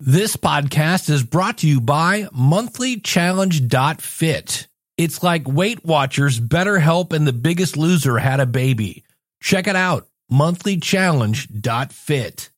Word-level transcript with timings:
This 0.00 0.36
podcast 0.36 1.10
is 1.10 1.24
brought 1.24 1.58
to 1.58 1.66
you 1.66 1.80
by 1.80 2.28
monthlychallenge.fit. 2.32 4.68
It's 4.96 5.24
like 5.24 5.48
Weight 5.48 5.84
Watchers, 5.84 6.38
BetterHelp, 6.38 7.12
and 7.12 7.26
The 7.26 7.32
Biggest 7.32 7.76
Loser 7.76 8.18
had 8.18 8.38
a 8.38 8.46
baby. 8.46 9.02
Check 9.42 9.66
it 9.66 9.74
out, 9.74 10.06
monthlychallenge.fit. 10.30 12.50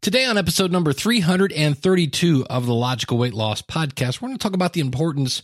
Today, 0.00 0.24
on 0.24 0.38
episode 0.38 0.72
number 0.72 0.94
332 0.94 2.46
of 2.48 2.64
the 2.64 2.74
Logical 2.74 3.18
Weight 3.18 3.34
Loss 3.34 3.60
Podcast, 3.60 4.22
we're 4.22 4.28
going 4.28 4.38
to 4.38 4.42
talk 4.42 4.54
about 4.54 4.72
the 4.72 4.80
importance 4.80 5.42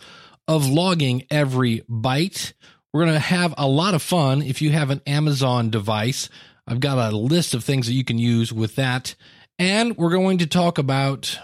of 0.48 0.70
logging 0.70 1.24
every 1.30 1.82
bite. 1.86 2.54
We're 2.94 3.04
going 3.04 3.12
to 3.12 3.20
have 3.20 3.52
a 3.58 3.68
lot 3.68 3.92
of 3.92 4.00
fun 4.00 4.40
if 4.40 4.62
you 4.62 4.70
have 4.70 4.88
an 4.88 5.02
Amazon 5.06 5.68
device. 5.68 6.30
I've 6.66 6.80
got 6.80 7.12
a 7.12 7.14
list 7.14 7.52
of 7.52 7.62
things 7.62 7.88
that 7.88 7.92
you 7.92 8.04
can 8.04 8.16
use 8.16 8.54
with 8.54 8.76
that. 8.76 9.14
And 9.60 9.94
we're 9.98 10.08
going 10.08 10.38
to 10.38 10.46
talk 10.46 10.78
about 10.78 11.38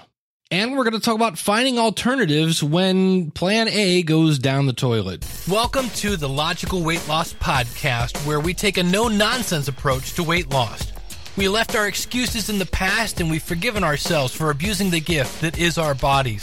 and 0.50 0.72
we're 0.74 0.84
going 0.84 0.94
to 0.94 1.00
talk 1.00 1.16
about 1.16 1.36
finding 1.36 1.78
alternatives 1.78 2.62
when 2.62 3.30
plan 3.32 3.68
A 3.68 4.02
goes 4.04 4.38
down 4.38 4.64
the 4.64 4.72
toilet. 4.72 5.22
Welcome 5.46 5.90
to 5.96 6.16
the 6.16 6.26
Logical 6.26 6.82
Weight 6.82 7.06
Loss 7.08 7.34
Podcast, 7.34 8.16
where 8.26 8.40
we 8.40 8.54
take 8.54 8.78
a 8.78 8.82
no 8.82 9.08
nonsense 9.08 9.68
approach 9.68 10.14
to 10.14 10.22
weight 10.22 10.48
loss. 10.48 10.94
We 11.36 11.50
left 11.50 11.76
our 11.76 11.86
excuses 11.86 12.48
in 12.48 12.58
the 12.58 12.64
past 12.64 13.20
and 13.20 13.30
we've 13.30 13.42
forgiven 13.42 13.84
ourselves 13.84 14.32
for 14.32 14.48
abusing 14.48 14.88
the 14.88 15.00
gift 15.00 15.42
that 15.42 15.58
is 15.58 15.76
our 15.76 15.94
bodies. 15.94 16.42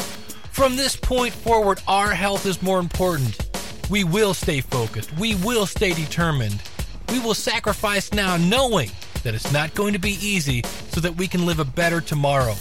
From 0.52 0.76
this 0.76 0.96
point 0.96 1.34
forward, 1.34 1.82
our 1.88 2.12
health 2.12 2.46
is 2.46 2.62
more 2.62 2.78
important. 2.78 3.50
We 3.90 4.04
will 4.04 4.36
stay 4.36 4.62
focused. 4.62 5.12
We 5.18 5.34
will 5.38 5.66
stay 5.66 5.94
determined. 5.96 6.62
We 7.10 7.20
will 7.20 7.34
sacrifice 7.34 8.14
now 8.14 8.38
knowing 8.38 8.92
that 9.24 9.34
it's 9.34 9.52
not 9.52 9.74
going 9.74 9.94
to 9.94 10.00
be 10.00 10.18
easy 10.26 10.64
so 10.90 11.02
that 11.02 11.16
we 11.16 11.28
can 11.28 11.46
live 11.46 11.60
a 11.60 11.66
better 11.66 12.02
tomorrow. 12.02 12.56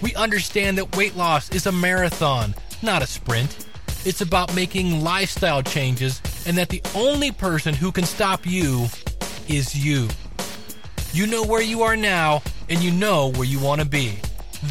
We 0.00 0.14
understand 0.14 0.78
that 0.78 0.96
weight 0.96 1.16
loss 1.16 1.50
is 1.50 1.66
a 1.66 1.72
marathon, 1.72 2.54
not 2.82 3.02
a 3.02 3.06
sprint. 3.06 3.66
It's 4.04 4.20
about 4.20 4.54
making 4.54 5.02
lifestyle 5.02 5.62
changes, 5.62 6.22
and 6.46 6.56
that 6.56 6.68
the 6.68 6.82
only 6.94 7.32
person 7.32 7.74
who 7.74 7.90
can 7.90 8.04
stop 8.04 8.46
you 8.46 8.86
is 9.48 9.74
you. 9.74 10.08
You 11.12 11.26
know 11.26 11.44
where 11.44 11.62
you 11.62 11.82
are 11.82 11.96
now, 11.96 12.42
and 12.68 12.80
you 12.80 12.90
know 12.92 13.32
where 13.32 13.44
you 13.44 13.58
want 13.58 13.80
to 13.80 13.86
be. 13.86 14.18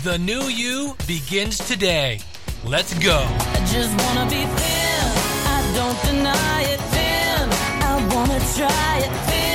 The 0.04 0.18
new 0.18 0.44
you 0.44 0.96
begins 1.08 1.58
today. 1.58 2.20
Let's 2.64 2.94
go. 3.00 3.26
I 3.26 3.66
just 3.72 3.92
wanna 4.04 4.30
be 4.30 4.44
thin. 4.44 5.08
I 5.56 5.72
don't 5.76 6.00
deny 6.04 6.62
it 6.64 6.82
thin. 6.94 7.50
I 7.84 7.94
wanna 8.14 8.40
try 8.56 8.98
it 9.00 9.14
thin, 9.28 9.47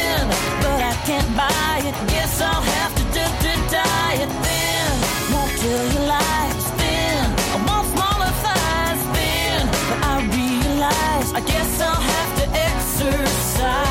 can't 1.04 1.36
buy 1.36 1.82
it. 1.84 1.94
Guess 2.08 2.40
I'll 2.40 2.62
have 2.62 2.94
to 2.94 3.02
do 3.16 3.24
to 3.42 3.52
diet 3.70 4.30
thin. 4.44 4.90
Won't 5.32 5.52
kill 5.60 5.84
your 5.94 6.06
life 6.06 6.56
thin. 6.78 7.24
I 7.54 7.56
want 7.66 7.86
smaller 7.88 8.32
thighs 8.44 9.02
thin, 9.14 9.60
but 9.88 9.98
I 10.04 10.16
realize 10.38 11.28
I 11.32 11.40
guess 11.40 11.80
I'll 11.80 12.06
have 12.14 12.30
to 12.40 12.46
exercise. 12.68 13.82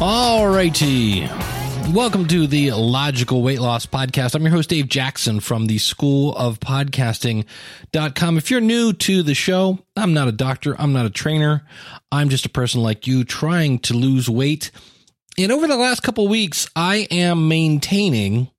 Alrighty. 0.00 1.41
Welcome 1.90 2.26
to 2.28 2.46
the 2.46 2.70
Logical 2.70 3.42
Weight 3.42 3.60
Loss 3.60 3.86
Podcast. 3.86 4.34
I'm 4.34 4.42
your 4.42 4.52
host, 4.52 4.70
Dave 4.70 4.88
Jackson 4.88 5.40
from 5.40 5.66
the 5.66 5.76
School 5.78 6.34
of 6.36 6.58
Podcasting.com. 6.58 8.38
If 8.38 8.50
you're 8.50 8.60
new 8.62 8.92
to 8.94 9.22
the 9.22 9.34
show, 9.34 9.78
I'm 9.94 10.14
not 10.14 10.28
a 10.28 10.32
doctor, 10.32 10.74
I'm 10.80 10.92
not 10.94 11.04
a 11.04 11.10
trainer. 11.10 11.66
I'm 12.10 12.30
just 12.30 12.46
a 12.46 12.50
person 12.50 12.82
like 12.82 13.06
you 13.06 13.24
trying 13.24 13.78
to 13.80 13.94
lose 13.94 14.30
weight. 14.30 14.70
And 15.36 15.52
over 15.52 15.66
the 15.66 15.76
last 15.76 16.02
couple 16.02 16.26
weeks, 16.28 16.68
I 16.74 17.08
am 17.10 17.48
maintaining, 17.48 18.50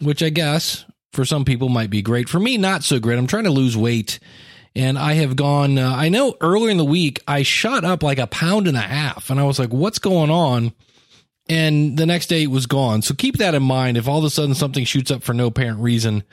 which 0.00 0.22
I 0.22 0.28
guess 0.28 0.84
for 1.12 1.24
some 1.24 1.44
people 1.46 1.70
might 1.70 1.90
be 1.90 2.02
great. 2.02 2.28
For 2.28 2.38
me, 2.40 2.58
not 2.58 2.84
so 2.84 2.98
great. 2.98 3.18
I'm 3.18 3.26
trying 3.26 3.44
to 3.44 3.50
lose 3.50 3.76
weight. 3.76 4.18
And 4.76 4.98
I 4.98 5.14
have 5.14 5.36
gone, 5.36 5.78
uh, 5.78 5.94
I 5.94 6.10
know 6.10 6.36
earlier 6.40 6.70
in 6.70 6.76
the 6.76 6.84
week, 6.84 7.22
I 7.26 7.42
shot 7.42 7.84
up 7.84 8.02
like 8.02 8.18
a 8.18 8.26
pound 8.26 8.68
and 8.68 8.76
a 8.76 8.80
half. 8.80 9.30
And 9.30 9.40
I 9.40 9.44
was 9.44 9.58
like, 9.58 9.70
what's 9.70 9.98
going 9.98 10.30
on? 10.30 10.72
And 11.48 11.96
the 11.96 12.06
next 12.06 12.26
day 12.26 12.42
it 12.42 12.50
was 12.50 12.66
gone. 12.66 13.02
So 13.02 13.14
keep 13.14 13.38
that 13.38 13.54
in 13.54 13.62
mind. 13.62 13.96
If 13.96 14.08
all 14.08 14.18
of 14.18 14.24
a 14.24 14.30
sudden 14.30 14.54
something 14.54 14.84
shoots 14.84 15.10
up 15.10 15.22
for 15.22 15.32
no 15.32 15.46
apparent 15.46 15.80
reason, 15.80 16.24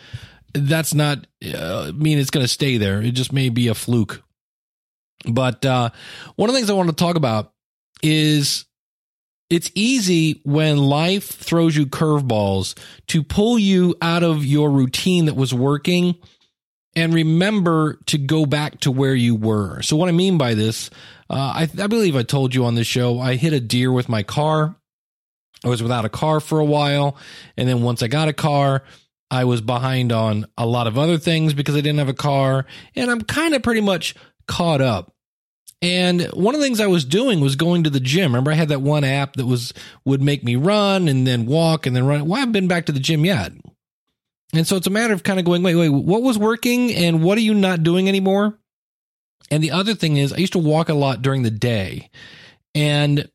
that's 0.54 0.94
not 0.94 1.26
uh, 1.54 1.92
mean 1.96 2.18
it's 2.18 2.30
going 2.30 2.44
to 2.44 2.52
stay 2.52 2.78
there. 2.78 3.02
It 3.02 3.12
just 3.12 3.34
may 3.34 3.50
be 3.50 3.68
a 3.68 3.76
fluke. 3.76 4.24
But 5.28 5.66
uh, 5.66 5.90
one 6.36 6.50
of 6.50 6.54
the 6.54 6.60
things 6.60 6.70
I 6.70 6.74
want 6.74 6.90
to 6.90 6.96
talk 6.96 7.16
about 7.16 7.54
is 8.04 8.66
it's 9.50 9.72
easy 9.76 10.42
when 10.44 10.78
life 10.78 11.30
throws 11.30 11.76
you 11.76 11.86
curveballs 11.86 12.78
to 13.08 13.24
pull 13.24 13.60
you 13.60 13.96
out 14.02 14.24
of 14.24 14.46
your 14.46 14.70
routine 14.70 15.26
that 15.26 15.36
was 15.36 15.54
working 15.54 16.16
and 16.96 17.14
remember 17.14 18.00
to 18.08 18.18
go 18.18 18.46
back 18.46 18.80
to 18.82 18.92
where 18.92 19.16
you 19.16 19.36
were. 19.36 19.82
So 19.82 19.96
what 19.96 20.10
I 20.10 20.14
mean 20.14 20.38
by 20.38 20.54
this, 20.54 20.90
uh, 21.30 21.34
I, 21.34 21.70
I 21.80 21.88
believe 21.88 22.16
I 22.16 22.24
told 22.24 22.56
you 22.56 22.66
on 22.66 22.76
this 22.76 22.88
show, 22.88 23.20
I 23.20 23.36
hit 23.36 23.54
a 23.54 23.60
deer 23.60 23.92
with 23.92 24.10
my 24.10 24.24
car. 24.24 24.76
I 25.66 25.70
was 25.70 25.82
without 25.82 26.06
a 26.06 26.10
car 26.10 26.40
for 26.40 26.60
a 26.60 26.66
while. 26.66 27.18
And 27.58 27.68
then 27.68 27.82
once 27.82 28.04
I 28.04 28.08
got 28.08 28.30
a 28.30 28.34
car, 28.34 28.84
I 29.32 29.44
was 29.46 29.62
behind 29.62 30.12
on 30.12 30.46
a 30.58 30.66
lot 30.66 30.88
of 30.88 30.98
other 30.98 31.18
things 31.18 31.54
because 31.54 31.76
I 31.76 31.82
didn't 31.82 31.98
have 31.98 32.08
a 32.10 32.14
car. 32.14 32.66
And 32.96 33.10
I'm 33.10 33.22
kind 33.22 33.56
of 33.56 33.64
pretty 33.64 33.82
much 33.82 34.16
caught 34.48 34.80
up. 34.80 35.12
And 35.82 36.22
one 36.34 36.56
of 36.56 36.62
the 36.62 36.66
things 36.66 36.80
I 36.80 36.88
was 36.88 37.04
doing 37.04 37.42
was 37.42 37.56
going 37.56 37.84
to 37.84 37.90
the 37.90 38.00
gym. 38.00 38.32
Remember, 38.32 38.52
I 38.52 38.56
had 38.56 38.70
that 38.70 38.82
one 38.82 39.04
app 39.04 39.34
that 39.34 39.46
was 39.46 39.74
would 40.06 40.22
make 40.22 40.44
me 40.44 40.56
run 40.56 41.08
and 41.08 41.28
then 41.28 41.46
walk 41.46 41.86
and 41.86 41.96
then 41.96 42.06
run. 42.06 42.26
Well, 42.26 42.36
I 42.36 42.40
haven't 42.40 42.54
been 42.54 42.68
back 42.68 42.86
to 42.86 42.92
the 42.92 43.00
gym 43.00 43.26
yet. 43.26 43.52
And 44.54 44.66
so 44.66 44.78
it's 44.78 44.88
a 44.88 44.92
matter 44.92 45.14
of 45.14 45.24
kind 45.24 45.40
of 45.40 45.46
going, 45.46 45.64
wait, 45.64 45.76
wait, 45.76 45.90
what 45.90 46.22
was 46.22 46.38
working 46.38 46.94
and 46.94 47.24
what 47.24 47.38
are 47.38 47.42
you 47.42 47.54
not 47.54 47.84
doing 47.84 48.08
anymore? 48.08 48.58
And 49.52 49.62
the 49.62 49.72
other 49.72 49.96
thing 49.96 50.18
is, 50.18 50.32
I 50.32 50.38
used 50.38 50.54
to 50.54 50.60
walk 50.60 50.90
a 50.90 50.94
lot 50.94 51.22
during 51.22 51.44
the 51.44 51.52
day. 51.52 52.10
And 52.74 53.30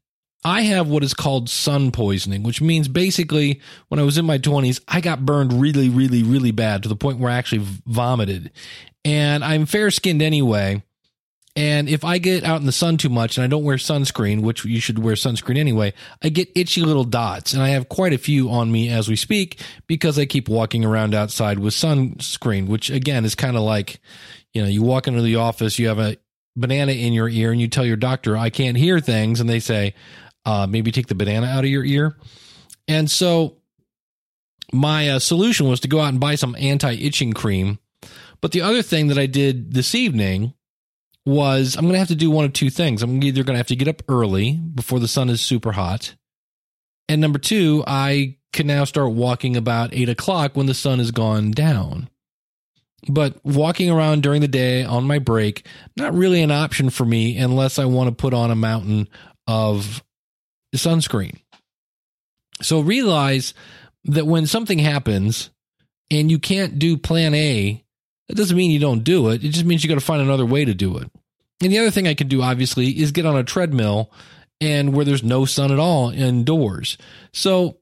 I 0.44 0.62
have 0.62 0.88
what 0.88 1.04
is 1.04 1.12
called 1.12 1.50
sun 1.50 1.90
poisoning, 1.90 2.42
which 2.42 2.62
means 2.62 2.88
basically 2.88 3.60
when 3.88 4.00
I 4.00 4.04
was 4.04 4.16
in 4.16 4.24
my 4.24 4.38
20s, 4.38 4.80
I 4.88 5.00
got 5.00 5.26
burned 5.26 5.52
really, 5.52 5.88
really, 5.88 6.22
really 6.22 6.50
bad 6.50 6.82
to 6.82 6.88
the 6.88 6.96
point 6.96 7.18
where 7.18 7.30
I 7.30 7.36
actually 7.36 7.66
vomited. 7.86 8.50
And 9.04 9.44
I'm 9.44 9.66
fair 9.66 9.90
skinned 9.90 10.22
anyway. 10.22 10.82
And 11.56 11.88
if 11.88 12.04
I 12.04 12.18
get 12.18 12.44
out 12.44 12.60
in 12.60 12.66
the 12.66 12.72
sun 12.72 12.96
too 12.96 13.08
much 13.08 13.36
and 13.36 13.44
I 13.44 13.48
don't 13.48 13.64
wear 13.64 13.76
sunscreen, 13.76 14.40
which 14.40 14.64
you 14.64 14.80
should 14.80 15.00
wear 15.00 15.14
sunscreen 15.14 15.58
anyway, 15.58 15.92
I 16.22 16.28
get 16.28 16.48
itchy 16.54 16.80
little 16.80 17.04
dots. 17.04 17.52
And 17.52 17.62
I 17.62 17.70
have 17.70 17.88
quite 17.88 18.12
a 18.12 18.18
few 18.18 18.48
on 18.50 18.70
me 18.70 18.88
as 18.88 19.08
we 19.08 19.16
speak 19.16 19.60
because 19.86 20.18
I 20.18 20.26
keep 20.26 20.48
walking 20.48 20.84
around 20.84 21.14
outside 21.14 21.58
with 21.58 21.74
sunscreen, 21.74 22.66
which 22.66 22.88
again 22.88 23.24
is 23.24 23.34
kind 23.34 23.56
of 23.56 23.62
like, 23.62 24.00
you 24.54 24.62
know, 24.62 24.68
you 24.68 24.82
walk 24.82 25.08
into 25.08 25.22
the 25.22 25.36
office, 25.36 25.78
you 25.78 25.88
have 25.88 25.98
a 25.98 26.16
banana 26.56 26.92
in 26.92 27.12
your 27.12 27.28
ear 27.28 27.50
and 27.50 27.60
you 27.60 27.68
tell 27.68 27.84
your 27.84 27.96
doctor, 27.96 28.36
I 28.36 28.50
can't 28.50 28.76
hear 28.76 29.00
things. 29.00 29.40
And 29.40 29.50
they 29.50 29.60
say, 29.60 29.94
uh, 30.44 30.66
maybe 30.68 30.92
take 30.92 31.06
the 31.06 31.14
banana 31.14 31.46
out 31.46 31.64
of 31.64 31.70
your 31.70 31.84
ear. 31.84 32.16
And 32.88 33.10
so 33.10 33.58
my 34.72 35.10
uh, 35.10 35.18
solution 35.18 35.68
was 35.68 35.80
to 35.80 35.88
go 35.88 36.00
out 36.00 36.08
and 36.08 36.20
buy 36.20 36.34
some 36.34 36.56
anti 36.58 36.92
itching 36.92 37.32
cream. 37.32 37.78
But 38.40 38.52
the 38.52 38.62
other 38.62 38.82
thing 38.82 39.08
that 39.08 39.18
I 39.18 39.26
did 39.26 39.74
this 39.74 39.94
evening 39.94 40.54
was 41.26 41.76
I'm 41.76 41.84
going 41.84 41.92
to 41.94 41.98
have 41.98 42.08
to 42.08 42.14
do 42.14 42.30
one 42.30 42.44
of 42.44 42.52
two 42.52 42.70
things. 42.70 43.02
I'm 43.02 43.22
either 43.22 43.44
going 43.44 43.54
to 43.54 43.58
have 43.58 43.66
to 43.68 43.76
get 43.76 43.88
up 43.88 44.02
early 44.08 44.52
before 44.52 44.98
the 45.00 45.08
sun 45.08 45.28
is 45.28 45.40
super 45.40 45.72
hot. 45.72 46.14
And 47.08 47.20
number 47.20 47.38
two, 47.38 47.84
I 47.86 48.38
can 48.52 48.66
now 48.66 48.84
start 48.84 49.12
walking 49.12 49.56
about 49.56 49.92
eight 49.92 50.08
o'clock 50.08 50.56
when 50.56 50.66
the 50.66 50.74
sun 50.74 50.98
has 50.98 51.10
gone 51.10 51.50
down. 51.50 52.08
But 53.08 53.44
walking 53.44 53.90
around 53.90 54.22
during 54.22 54.40
the 54.40 54.48
day 54.48 54.84
on 54.84 55.04
my 55.04 55.18
break, 55.18 55.66
not 55.96 56.14
really 56.14 56.42
an 56.42 56.50
option 56.50 56.90
for 56.90 57.04
me 57.04 57.36
unless 57.36 57.78
I 57.78 57.86
want 57.86 58.08
to 58.08 58.14
put 58.14 58.34
on 58.34 58.50
a 58.50 58.56
mountain 58.56 59.08
of 59.46 60.02
sunscreen. 60.78 61.38
So 62.62 62.80
realize 62.80 63.54
that 64.04 64.26
when 64.26 64.46
something 64.46 64.78
happens 64.78 65.50
and 66.10 66.30
you 66.30 66.38
can't 66.38 66.78
do 66.78 66.96
plan 66.96 67.34
A, 67.34 67.84
that 68.28 68.36
doesn't 68.36 68.56
mean 68.56 68.70
you 68.70 68.78
don't 68.78 69.04
do 69.04 69.28
it. 69.30 69.44
It 69.44 69.50
just 69.50 69.64
means 69.64 69.82
you 69.82 69.88
got 69.88 69.96
to 69.96 70.00
find 70.00 70.22
another 70.22 70.46
way 70.46 70.64
to 70.64 70.74
do 70.74 70.98
it. 70.98 71.10
And 71.62 71.72
the 71.72 71.78
other 71.78 71.90
thing 71.90 72.08
I 72.08 72.14
can 72.14 72.28
do, 72.28 72.42
obviously, 72.42 72.88
is 72.88 73.12
get 73.12 73.26
on 73.26 73.36
a 73.36 73.44
treadmill 73.44 74.10
and 74.60 74.94
where 74.94 75.04
there's 75.04 75.22
no 75.22 75.44
sun 75.44 75.72
at 75.72 75.78
all 75.78 76.10
indoors. 76.10 76.96
So 77.32 77.78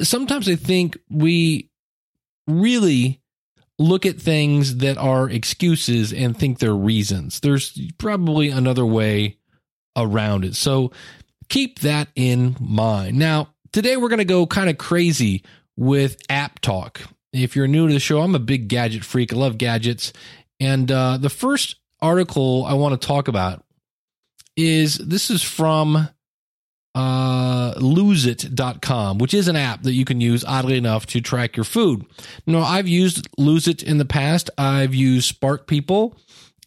sometimes 0.00 0.48
I 0.48 0.56
think 0.56 0.98
we 1.08 1.70
really 2.46 3.20
look 3.78 4.04
at 4.04 4.20
things 4.20 4.76
that 4.76 4.98
are 4.98 5.28
excuses 5.28 6.12
and 6.12 6.36
think 6.36 6.58
they're 6.58 6.74
reasons. 6.74 7.40
There's 7.40 7.78
probably 7.98 8.50
another 8.50 8.84
way 8.84 9.38
around 9.96 10.44
it. 10.44 10.54
So 10.54 10.92
keep 11.50 11.80
that 11.80 12.08
in 12.14 12.56
mind. 12.58 13.18
Now, 13.18 13.52
today 13.72 13.98
we're 13.98 14.08
going 14.08 14.18
to 14.18 14.24
go 14.24 14.46
kind 14.46 14.70
of 14.70 14.78
crazy 14.78 15.44
with 15.76 16.16
app 16.30 16.60
talk. 16.60 17.02
If 17.32 17.54
you're 17.54 17.68
new 17.68 17.86
to 17.86 17.92
the 17.92 18.00
show, 18.00 18.22
I'm 18.22 18.34
a 18.34 18.40
big 18.40 18.68
gadget 18.68 19.04
freak. 19.04 19.32
I 19.32 19.36
love 19.36 19.58
gadgets. 19.58 20.12
And 20.58 20.90
uh, 20.90 21.18
the 21.18 21.28
first 21.28 21.76
article 22.00 22.64
I 22.64 22.74
want 22.74 22.98
to 22.98 23.06
talk 23.06 23.28
about 23.28 23.62
is 24.56 24.96
this 24.96 25.30
is 25.30 25.42
from 25.42 26.08
uh, 26.94 27.74
loseit.com, 27.74 29.18
which 29.18 29.34
is 29.34 29.48
an 29.48 29.56
app 29.56 29.82
that 29.82 29.92
you 29.92 30.04
can 30.04 30.20
use, 30.20 30.44
oddly 30.44 30.76
enough, 30.76 31.06
to 31.06 31.20
track 31.20 31.56
your 31.56 31.64
food. 31.64 32.04
Now, 32.46 32.62
I've 32.62 32.88
used 32.88 33.28
Loseit 33.38 33.82
in 33.82 33.98
the 33.98 34.04
past. 34.04 34.50
I've 34.58 34.94
used 34.94 35.28
Spark 35.28 35.66
People. 35.66 36.16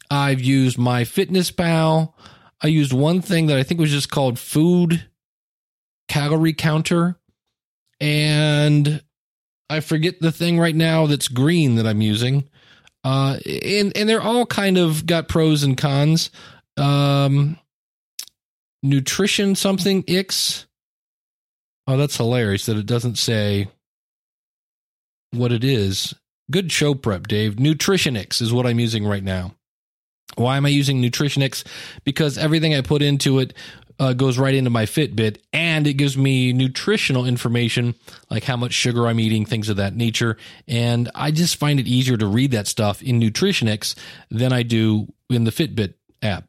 I've 0.09 0.41
used 0.41 0.77
My 0.77 1.03
Fitness 1.03 1.51
Pal. 1.51 2.15
I 2.63 2.67
used 2.67 2.93
one 2.93 3.21
thing 3.21 3.47
that 3.47 3.57
I 3.57 3.63
think 3.63 3.79
was 3.79 3.91
just 3.91 4.09
called 4.09 4.39
Food 4.39 5.05
Calorie 6.07 6.53
Counter. 6.53 7.17
And 7.99 9.03
I 9.69 9.81
forget 9.81 10.21
the 10.21 10.31
thing 10.31 10.59
right 10.59 10.75
now 10.75 11.05
that's 11.05 11.27
green 11.27 11.75
that 11.75 11.85
I'm 11.85 12.01
using. 12.01 12.49
Uh, 13.03 13.37
and, 13.45 13.95
and 13.97 14.07
they're 14.07 14.21
all 14.21 14.45
kind 14.45 14.77
of 14.77 15.05
got 15.05 15.27
pros 15.27 15.63
and 15.63 15.77
cons. 15.77 16.31
Um, 16.77 17.59
nutrition 18.81 19.55
something 19.55 20.03
X. 20.07 20.65
Oh, 21.85 21.97
that's 21.97 22.15
hilarious 22.15 22.65
that 22.67 22.77
it 22.77 22.85
doesn't 22.85 23.17
say 23.17 23.67
what 25.31 25.51
it 25.51 25.65
is. 25.65 26.13
Good 26.49 26.71
show 26.71 26.93
prep, 26.93 27.27
Dave. 27.27 27.55
Nutritionix 27.55 28.41
is 28.41 28.53
what 28.53 28.65
I'm 28.65 28.79
using 28.79 29.05
right 29.05 29.23
now. 29.23 29.53
Why 30.35 30.57
am 30.57 30.65
I 30.65 30.69
using 30.69 31.01
Nutritionix? 31.01 31.65
Because 32.03 32.37
everything 32.37 32.73
I 32.73 32.81
put 32.81 33.01
into 33.01 33.39
it 33.39 33.53
uh, 33.99 34.13
goes 34.13 34.37
right 34.37 34.55
into 34.55 34.69
my 34.69 34.85
Fitbit 34.85 35.37
and 35.51 35.85
it 35.85 35.93
gives 35.93 36.17
me 36.17 36.51
nutritional 36.53 37.25
information 37.25 37.95
like 38.29 38.43
how 38.43 38.57
much 38.57 38.73
sugar 38.73 39.07
I'm 39.07 39.19
eating, 39.19 39.45
things 39.45 39.69
of 39.69 39.77
that 39.77 39.95
nature. 39.95 40.37
And 40.67 41.09
I 41.13 41.31
just 41.31 41.57
find 41.57 41.79
it 41.79 41.87
easier 41.87 42.17
to 42.17 42.25
read 42.25 42.51
that 42.51 42.67
stuff 42.67 43.01
in 43.01 43.19
Nutritionix 43.19 43.95
than 44.31 44.51
I 44.51 44.63
do 44.63 45.07
in 45.29 45.43
the 45.43 45.51
Fitbit 45.51 45.93
app. 46.21 46.45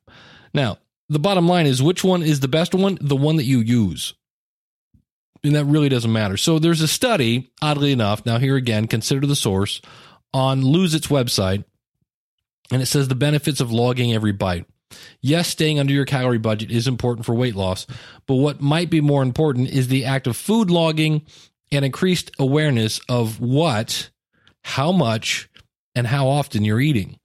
Now, 0.52 0.78
the 1.08 1.18
bottom 1.18 1.46
line 1.46 1.66
is 1.66 1.82
which 1.82 2.02
one 2.02 2.22
is 2.22 2.40
the 2.40 2.48
best 2.48 2.74
one? 2.74 2.98
The 3.00 3.16
one 3.16 3.36
that 3.36 3.44
you 3.44 3.58
use. 3.58 4.14
And 5.42 5.54
that 5.54 5.66
really 5.66 5.90
doesn't 5.90 6.12
matter. 6.12 6.38
So 6.38 6.58
there's 6.58 6.80
a 6.80 6.88
study, 6.88 7.52
oddly 7.60 7.92
enough, 7.92 8.24
now 8.24 8.38
here 8.38 8.56
again, 8.56 8.86
consider 8.86 9.26
the 9.26 9.36
source, 9.36 9.82
on 10.32 10.62
Lose 10.62 10.94
It's 10.94 11.08
website. 11.08 11.64
And 12.74 12.82
it 12.82 12.86
says 12.86 13.06
the 13.06 13.14
benefits 13.14 13.60
of 13.60 13.70
logging 13.70 14.12
every 14.12 14.32
bite. 14.32 14.66
Yes, 15.20 15.46
staying 15.46 15.78
under 15.78 15.92
your 15.92 16.04
calorie 16.04 16.38
budget 16.38 16.72
is 16.72 16.88
important 16.88 17.24
for 17.24 17.32
weight 17.32 17.54
loss, 17.54 17.86
but 18.26 18.34
what 18.34 18.60
might 18.60 18.90
be 18.90 19.00
more 19.00 19.22
important 19.22 19.70
is 19.70 19.86
the 19.86 20.04
act 20.04 20.26
of 20.26 20.36
food 20.36 20.72
logging 20.72 21.22
and 21.70 21.84
increased 21.84 22.32
awareness 22.36 22.98
of 23.08 23.38
what, 23.38 24.10
how 24.64 24.90
much, 24.90 25.48
and 25.94 26.08
how 26.08 26.26
often 26.26 26.64
you're 26.64 26.80
eating. 26.80 27.20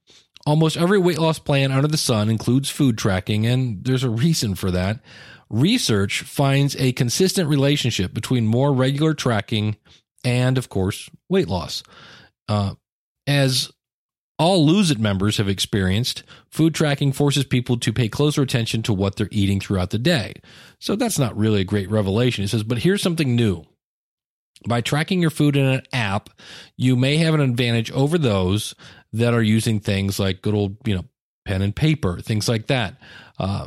Almost 0.46 0.76
every 0.76 1.00
weight 1.00 1.18
loss 1.18 1.40
plan 1.40 1.72
under 1.72 1.88
the 1.88 1.96
sun 1.96 2.30
includes 2.30 2.70
food 2.70 2.96
tracking, 2.96 3.44
and 3.44 3.84
there's 3.84 4.04
a 4.04 4.08
reason 4.08 4.54
for 4.54 4.70
that. 4.70 5.00
Research 5.48 6.22
finds 6.22 6.76
a 6.76 6.92
consistent 6.92 7.48
relationship 7.48 8.14
between 8.14 8.46
more 8.46 8.72
regular 8.72 9.14
tracking 9.14 9.78
and, 10.22 10.56
of 10.58 10.68
course, 10.68 11.10
weight 11.28 11.48
loss. 11.48 11.82
Uh, 12.48 12.74
as 13.26 13.72
all 14.40 14.64
Lose 14.64 14.90
It 14.90 14.98
members 14.98 15.36
have 15.36 15.50
experienced, 15.50 16.22
food 16.50 16.74
tracking 16.74 17.12
forces 17.12 17.44
people 17.44 17.76
to 17.76 17.92
pay 17.92 18.08
closer 18.08 18.40
attention 18.40 18.82
to 18.84 18.94
what 18.94 19.16
they're 19.16 19.28
eating 19.30 19.60
throughout 19.60 19.90
the 19.90 19.98
day. 19.98 20.32
So 20.78 20.96
that's 20.96 21.18
not 21.18 21.36
really 21.36 21.60
a 21.60 21.64
great 21.64 21.90
revelation. 21.90 22.42
It 22.42 22.48
says, 22.48 22.62
but 22.62 22.78
here's 22.78 23.02
something 23.02 23.36
new. 23.36 23.66
By 24.66 24.80
tracking 24.80 25.20
your 25.20 25.28
food 25.28 25.58
in 25.58 25.66
an 25.66 25.82
app, 25.92 26.30
you 26.78 26.96
may 26.96 27.18
have 27.18 27.34
an 27.34 27.42
advantage 27.42 27.90
over 27.90 28.16
those 28.16 28.74
that 29.12 29.34
are 29.34 29.42
using 29.42 29.78
things 29.78 30.18
like 30.18 30.40
good 30.40 30.54
old, 30.54 30.78
you 30.86 30.94
know, 30.94 31.04
pen 31.44 31.60
and 31.60 31.76
paper, 31.76 32.18
things 32.18 32.48
like 32.48 32.68
that. 32.68 32.96
Uh, 33.38 33.66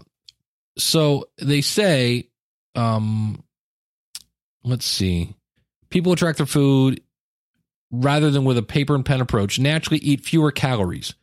so 0.80 1.26
they 1.40 1.62
say, 1.62 2.30
um, 2.74 3.44
let's 4.64 4.88
see, 4.88 5.36
people 5.92 6.12
who 6.12 6.16
track 6.16 6.38
their 6.38 6.48
food 6.48 7.03
rather 7.94 8.32
than 8.32 8.44
with 8.44 8.58
a 8.58 8.64
paper 8.64 8.96
and 8.96 9.06
pen 9.06 9.22
approach 9.22 9.60
naturally 9.60 10.00
eat 10.00 10.26
fewer 10.26 10.52
calories. 10.52 11.14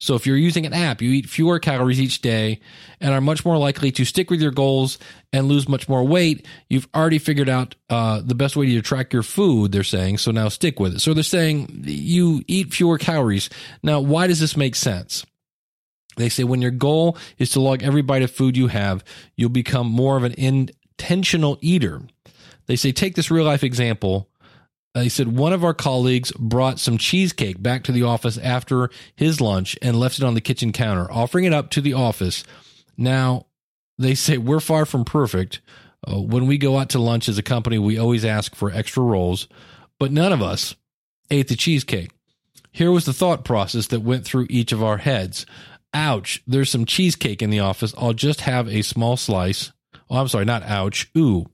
So 0.00 0.14
if 0.14 0.26
you're 0.26 0.36
using 0.36 0.66
an 0.66 0.72
app, 0.72 1.00
you 1.00 1.10
eat 1.12 1.28
fewer 1.28 1.58
calories 1.58 2.00
each 2.00 2.22
day 2.22 2.60
and 3.00 3.12
are 3.12 3.20
much 3.20 3.44
more 3.44 3.56
likely 3.56 3.92
to 3.92 4.04
stick 4.04 4.30
with 4.30 4.40
your 4.40 4.50
goals 4.50 4.98
and 5.32 5.46
lose 5.46 5.68
much 5.68 5.88
more 5.88 6.02
weight. 6.04 6.46
You've 6.68 6.88
already 6.94 7.18
figured 7.18 7.48
out 7.48 7.76
uh, 7.88 8.20
the 8.20 8.34
best 8.34 8.56
way 8.56 8.66
to 8.66 8.82
track 8.82 9.12
your 9.12 9.22
food, 9.22 9.70
they're 9.70 9.84
saying. 9.84 10.18
So 10.18 10.32
now 10.32 10.48
stick 10.48 10.80
with 10.80 10.96
it. 10.96 11.00
So 11.00 11.14
they're 11.14 11.22
saying 11.22 11.82
you 11.86 12.42
eat 12.48 12.74
fewer 12.74 12.98
calories. 12.98 13.48
Now, 13.82 14.00
why 14.00 14.26
does 14.26 14.40
this 14.40 14.56
make 14.56 14.74
sense? 14.74 15.24
They 16.16 16.28
say 16.28 16.42
when 16.44 16.62
your 16.62 16.72
goal 16.72 17.16
is 17.38 17.50
to 17.50 17.60
log 17.60 17.82
every 17.82 18.02
bite 18.02 18.22
of 18.22 18.30
food 18.30 18.56
you 18.56 18.66
have, 18.68 19.04
you'll 19.36 19.50
become 19.50 19.86
more 19.86 20.16
of 20.16 20.24
an 20.24 20.34
intentional 20.36 21.58
eater. 21.60 22.02
They 22.66 22.76
say 22.76 22.90
take 22.90 23.14
this 23.14 23.30
real 23.30 23.44
life 23.44 23.62
example 23.62 24.28
he 25.00 25.08
said 25.08 25.36
one 25.36 25.52
of 25.52 25.64
our 25.64 25.72
colleagues 25.72 26.32
brought 26.32 26.78
some 26.78 26.98
cheesecake 26.98 27.62
back 27.62 27.82
to 27.84 27.92
the 27.92 28.02
office 28.02 28.36
after 28.38 28.90
his 29.16 29.40
lunch 29.40 29.76
and 29.80 29.98
left 29.98 30.18
it 30.18 30.24
on 30.24 30.34
the 30.34 30.40
kitchen 30.40 30.72
counter, 30.72 31.10
offering 31.10 31.44
it 31.44 31.54
up 31.54 31.70
to 31.70 31.80
the 31.80 31.94
office. 31.94 32.44
Now, 32.98 33.46
they 33.98 34.14
say 34.14 34.36
we're 34.36 34.60
far 34.60 34.84
from 34.84 35.04
perfect. 35.04 35.60
Uh, 36.06 36.20
when 36.20 36.46
we 36.46 36.58
go 36.58 36.78
out 36.78 36.90
to 36.90 36.98
lunch 36.98 37.28
as 37.28 37.38
a 37.38 37.42
company, 37.42 37.78
we 37.78 37.96
always 37.96 38.24
ask 38.24 38.54
for 38.54 38.70
extra 38.70 39.02
rolls, 39.02 39.48
but 39.98 40.12
none 40.12 40.32
of 40.32 40.42
us 40.42 40.74
ate 41.30 41.48
the 41.48 41.56
cheesecake. 41.56 42.10
Here 42.70 42.90
was 42.90 43.06
the 43.06 43.12
thought 43.12 43.44
process 43.44 43.86
that 43.88 44.00
went 44.00 44.24
through 44.24 44.46
each 44.50 44.72
of 44.72 44.82
our 44.82 44.98
heads. 44.98 45.46
Ouch, 45.94 46.42
there's 46.46 46.70
some 46.70 46.84
cheesecake 46.84 47.40
in 47.40 47.50
the 47.50 47.60
office. 47.60 47.94
I'll 47.96 48.14
just 48.14 48.42
have 48.42 48.68
a 48.68 48.82
small 48.82 49.16
slice. 49.16 49.72
Oh, 50.10 50.16
I'm 50.16 50.28
sorry, 50.28 50.44
not 50.44 50.62
ouch. 50.64 51.10
Ooh. 51.16 51.46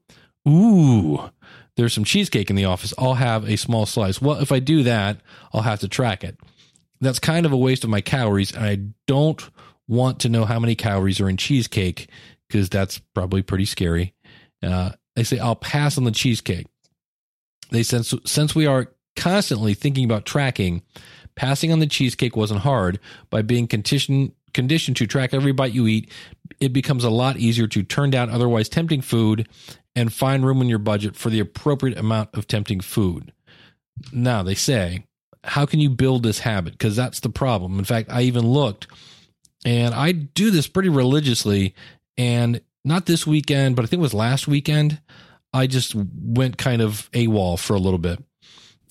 Ooh 0.49 1.31
there's 1.79 1.95
some 1.95 2.03
cheesecake 2.03 2.51
in 2.51 2.57
the 2.57 2.65
office. 2.65 2.93
I'll 2.99 3.15
have 3.15 3.49
a 3.49 3.57
small 3.57 3.87
slice. 3.87 4.21
Well, 4.21 4.41
if 4.41 4.51
I 4.51 4.59
do 4.59 4.83
that, 4.83 5.21
I'll 5.53 5.63
have 5.63 5.79
to 5.81 5.89
track 5.89 6.25
it. 6.25 6.37
That's 7.01 7.21
kind 7.21 7.47
of 7.47 7.53
a 7.53 7.57
waste 7.57 7.85
of 7.85 7.91
my 7.91 8.01
calories. 8.01 8.53
And 8.53 8.65
I 8.65 8.79
don't 9.07 9.49
want 9.87 10.19
to 10.21 10.29
know 10.29 10.45
how 10.45 10.59
many 10.59 10.75
calories 10.75 11.21
are 11.21 11.29
in 11.29 11.37
cheesecake 11.37 12.11
because 12.49 12.69
that's 12.69 12.99
probably 13.15 13.43
pretty 13.43 13.65
scary. 13.65 14.13
Uh, 14.61 14.91
they 15.15 15.23
say 15.23 15.39
I'll 15.39 15.55
pass 15.55 15.97
on 15.97 16.03
the 16.03 16.11
cheesecake. 16.11 16.67
They 17.71 17.85
since 17.85 18.13
since 18.27 18.57
we 18.57 18.67
are 18.67 18.93
constantly 19.15 19.75
thinking 19.75 20.05
about 20.05 20.27
tracking, 20.27 20.83
passing 21.37 21.71
on 21.71 21.79
the 21.79 21.87
cheesecake 21.87 22.35
wasn't 22.35 22.61
hard. 22.61 22.99
By 23.31 23.43
being 23.43 23.69
conditioned 23.69 24.33
conditioned 24.53 24.97
to 24.97 25.07
track 25.07 25.33
every 25.33 25.53
bite 25.53 25.75
you 25.75 25.87
eat, 25.87 26.11
it 26.59 26.73
becomes 26.73 27.05
a 27.05 27.11
lot 27.11 27.37
easier 27.37 27.69
to 27.69 27.85
turn 27.85 28.11
down 28.11 28.31
otherwise 28.31 28.69
tempting 28.69 29.01
food 29.01 29.47
and 29.99 30.13
find 30.13 30.47
room 30.47 30.63
in 30.63 30.69
your 30.69 30.79
budget 30.79 31.17
for 31.17 31.29
the 31.29 31.41
appropriate 31.41 31.99
amount 31.99 32.31
of 32.35 32.47
tempting 32.47 32.79
food. 32.79 33.33
Now, 34.13 34.45
they 34.45 34.55
say, 34.55 35.07
how 35.43 35.67
can 35.67 35.81
you 35.81 35.91
build 35.91 36.23
this 36.23 36.39
habit? 36.39 36.75
Because 36.75 36.95
that's 36.95 37.19
the 37.19 37.29
problem. 37.29 37.81
In 37.81 37.85
fact, 37.85 38.09
I 38.09 38.23
even 38.23 38.47
looked 38.47 38.87
and 39.65 39.93
I 39.93 40.13
do 40.13 40.53
this 40.53 40.69
pretty 40.69 40.89
religiously. 40.89 41.75
And 42.17 42.61
not 42.85 43.07
this 43.07 43.27
weekend, 43.27 43.75
but 43.75 43.85
I 43.85 43.89
think 43.89 43.99
it 43.99 44.03
was 44.03 44.15
last 44.15 44.47
weekend. 44.47 45.01
I 45.53 45.67
just 45.67 45.97
went 45.97 46.59
kind 46.59 46.81
of 46.81 47.11
AWOL 47.13 47.59
for 47.59 47.75
a 47.75 47.81
little 47.81 47.99
bit. 47.99 48.23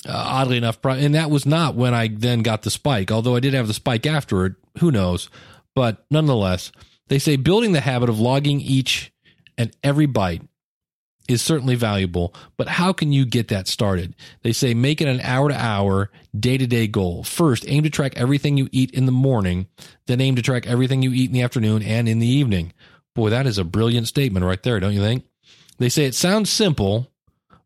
Uh, 0.05 0.11
oddly 0.13 0.57
enough, 0.57 0.77
and 0.85 1.15
that 1.15 1.31
was 1.31 1.45
not 1.45 1.75
when 1.75 1.93
I 1.93 2.07
then 2.07 2.41
got 2.41 2.61
the 2.61 2.69
spike, 2.69 3.11
although 3.11 3.35
I 3.35 3.39
did 3.39 3.53
have 3.53 3.67
the 3.67 3.73
spike 3.73 4.05
afterward. 4.05 4.55
Who 4.79 4.91
knows? 4.91 5.29
But 5.73 6.05
nonetheless, 6.11 6.71
they 7.07 7.17
say 7.17 7.35
building 7.35 7.71
the 7.71 7.81
habit 7.81 8.09
of 8.09 8.19
logging 8.19 8.61
each 8.61 9.11
and 9.57 9.75
every 9.83 10.05
bite 10.05 10.43
is 11.27 11.41
certainly 11.41 11.75
valuable, 11.75 12.33
but 12.57 12.67
how 12.67 12.93
can 12.93 13.11
you 13.11 13.25
get 13.25 13.49
that 13.49 13.67
started? 13.67 14.15
They 14.43 14.53
say 14.53 14.73
make 14.73 15.01
it 15.01 15.07
an 15.07 15.21
hour 15.21 15.49
to 15.49 15.55
hour, 15.55 16.11
day 16.37 16.57
to 16.57 16.67
day 16.67 16.87
goal. 16.87 17.23
First, 17.23 17.65
aim 17.67 17.83
to 17.83 17.89
track 17.89 18.13
everything 18.15 18.57
you 18.57 18.69
eat 18.71 18.91
in 18.91 19.05
the 19.05 19.11
morning, 19.11 19.67
then 20.07 20.21
aim 20.21 20.35
to 20.35 20.41
track 20.41 20.65
everything 20.67 21.01
you 21.01 21.11
eat 21.11 21.29
in 21.29 21.33
the 21.33 21.41
afternoon 21.41 21.83
and 21.83 22.07
in 22.07 22.19
the 22.19 22.27
evening. 22.27 22.73
Boy, 23.15 23.29
that 23.29 23.47
is 23.47 23.57
a 23.57 23.63
brilliant 23.63 24.07
statement 24.07 24.45
right 24.45 24.61
there, 24.61 24.79
don't 24.79 24.93
you 24.93 25.01
think? 25.01 25.25
They 25.79 25.89
say 25.89 26.05
it 26.05 26.15
sounds 26.15 26.49
simple, 26.49 27.11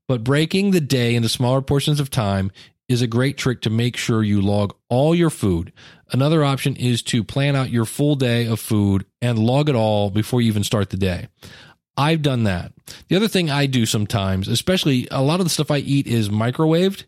but 0.07 0.23
breaking 0.23 0.71
the 0.71 0.81
day 0.81 1.15
into 1.15 1.29
smaller 1.29 1.61
portions 1.61 1.99
of 1.99 2.09
time 2.09 2.51
is 2.91 3.01
a 3.01 3.07
great 3.07 3.37
trick 3.37 3.61
to 3.61 3.69
make 3.69 3.95
sure 3.95 4.21
you 4.21 4.41
log 4.41 4.75
all 4.89 5.15
your 5.15 5.29
food. 5.29 5.71
Another 6.11 6.43
option 6.43 6.75
is 6.75 7.01
to 7.03 7.23
plan 7.23 7.55
out 7.55 7.69
your 7.69 7.85
full 7.85 8.15
day 8.15 8.45
of 8.45 8.59
food 8.59 9.05
and 9.21 9.39
log 9.39 9.69
it 9.69 9.75
all 9.75 10.09
before 10.09 10.41
you 10.41 10.47
even 10.47 10.63
start 10.63 10.89
the 10.89 10.97
day. 10.97 11.29
I've 12.01 12.23
done 12.23 12.45
that. 12.45 12.71
The 13.09 13.15
other 13.15 13.27
thing 13.27 13.51
I 13.51 13.67
do 13.67 13.85
sometimes, 13.85 14.47
especially 14.47 15.07
a 15.11 15.21
lot 15.21 15.39
of 15.39 15.45
the 15.45 15.51
stuff 15.51 15.69
I 15.69 15.77
eat 15.77 16.07
is 16.07 16.29
microwaved. 16.29 17.03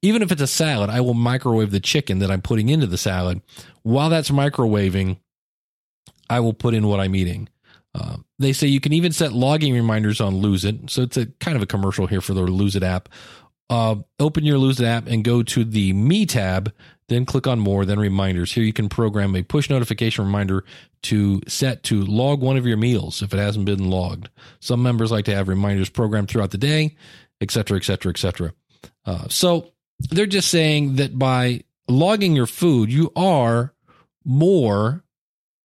Even 0.00 0.22
if 0.22 0.32
it's 0.32 0.40
a 0.40 0.46
salad, 0.46 0.88
I 0.88 1.02
will 1.02 1.12
microwave 1.12 1.70
the 1.70 1.80
chicken 1.80 2.18
that 2.20 2.30
I'm 2.30 2.40
putting 2.40 2.70
into 2.70 2.86
the 2.86 2.96
salad. 2.96 3.42
While 3.82 4.08
that's 4.08 4.30
microwaving, 4.30 5.18
I 6.30 6.40
will 6.40 6.54
put 6.54 6.72
in 6.72 6.86
what 6.86 6.98
I'm 6.98 7.14
eating. 7.14 7.50
Uh, 7.94 8.16
they 8.38 8.54
say 8.54 8.66
you 8.66 8.80
can 8.80 8.94
even 8.94 9.12
set 9.12 9.32
logging 9.32 9.74
reminders 9.74 10.18
on 10.18 10.36
Lose 10.36 10.64
It. 10.64 10.88
So 10.88 11.02
it's 11.02 11.18
a 11.18 11.26
kind 11.40 11.56
of 11.56 11.62
a 11.62 11.66
commercial 11.66 12.06
here 12.06 12.22
for 12.22 12.32
the 12.32 12.40
Lose 12.40 12.74
It 12.74 12.82
app. 12.82 13.10
Uh, 13.68 13.96
open 14.18 14.44
your 14.44 14.56
Lose 14.56 14.80
It 14.80 14.86
app 14.86 15.06
and 15.06 15.24
go 15.24 15.42
to 15.42 15.62
the 15.62 15.92
Me 15.92 16.24
tab, 16.24 16.72
then 17.08 17.24
click 17.24 17.46
on 17.46 17.58
More, 17.58 17.84
then 17.84 17.98
Reminders. 17.98 18.52
Here 18.52 18.64
you 18.64 18.72
can 18.72 18.88
program 18.88 19.34
a 19.34 19.42
push 19.42 19.70
notification 19.70 20.24
reminder 20.24 20.64
to 21.04 21.40
set 21.48 21.82
to 21.84 22.02
log 22.02 22.40
one 22.40 22.56
of 22.56 22.66
your 22.66 22.76
meals 22.76 23.22
if 23.22 23.32
it 23.32 23.38
hasn't 23.38 23.64
been 23.64 23.90
logged. 23.90 24.28
Some 24.60 24.82
members 24.82 25.10
like 25.10 25.24
to 25.26 25.34
have 25.34 25.48
reminders 25.48 25.88
programmed 25.88 26.28
throughout 26.28 26.50
the 26.50 26.58
day, 26.58 26.96
et 27.40 27.50
cetera, 27.50 27.76
et 27.78 27.84
cetera, 27.84 28.10
et 28.10 28.18
cetera. 28.18 28.52
Uh, 29.04 29.26
so 29.28 29.72
they're 30.10 30.26
just 30.26 30.50
saying 30.50 30.96
that 30.96 31.18
by 31.18 31.64
logging 31.88 32.36
your 32.36 32.46
food, 32.46 32.92
you 32.92 33.10
are 33.16 33.72
more 34.24 35.02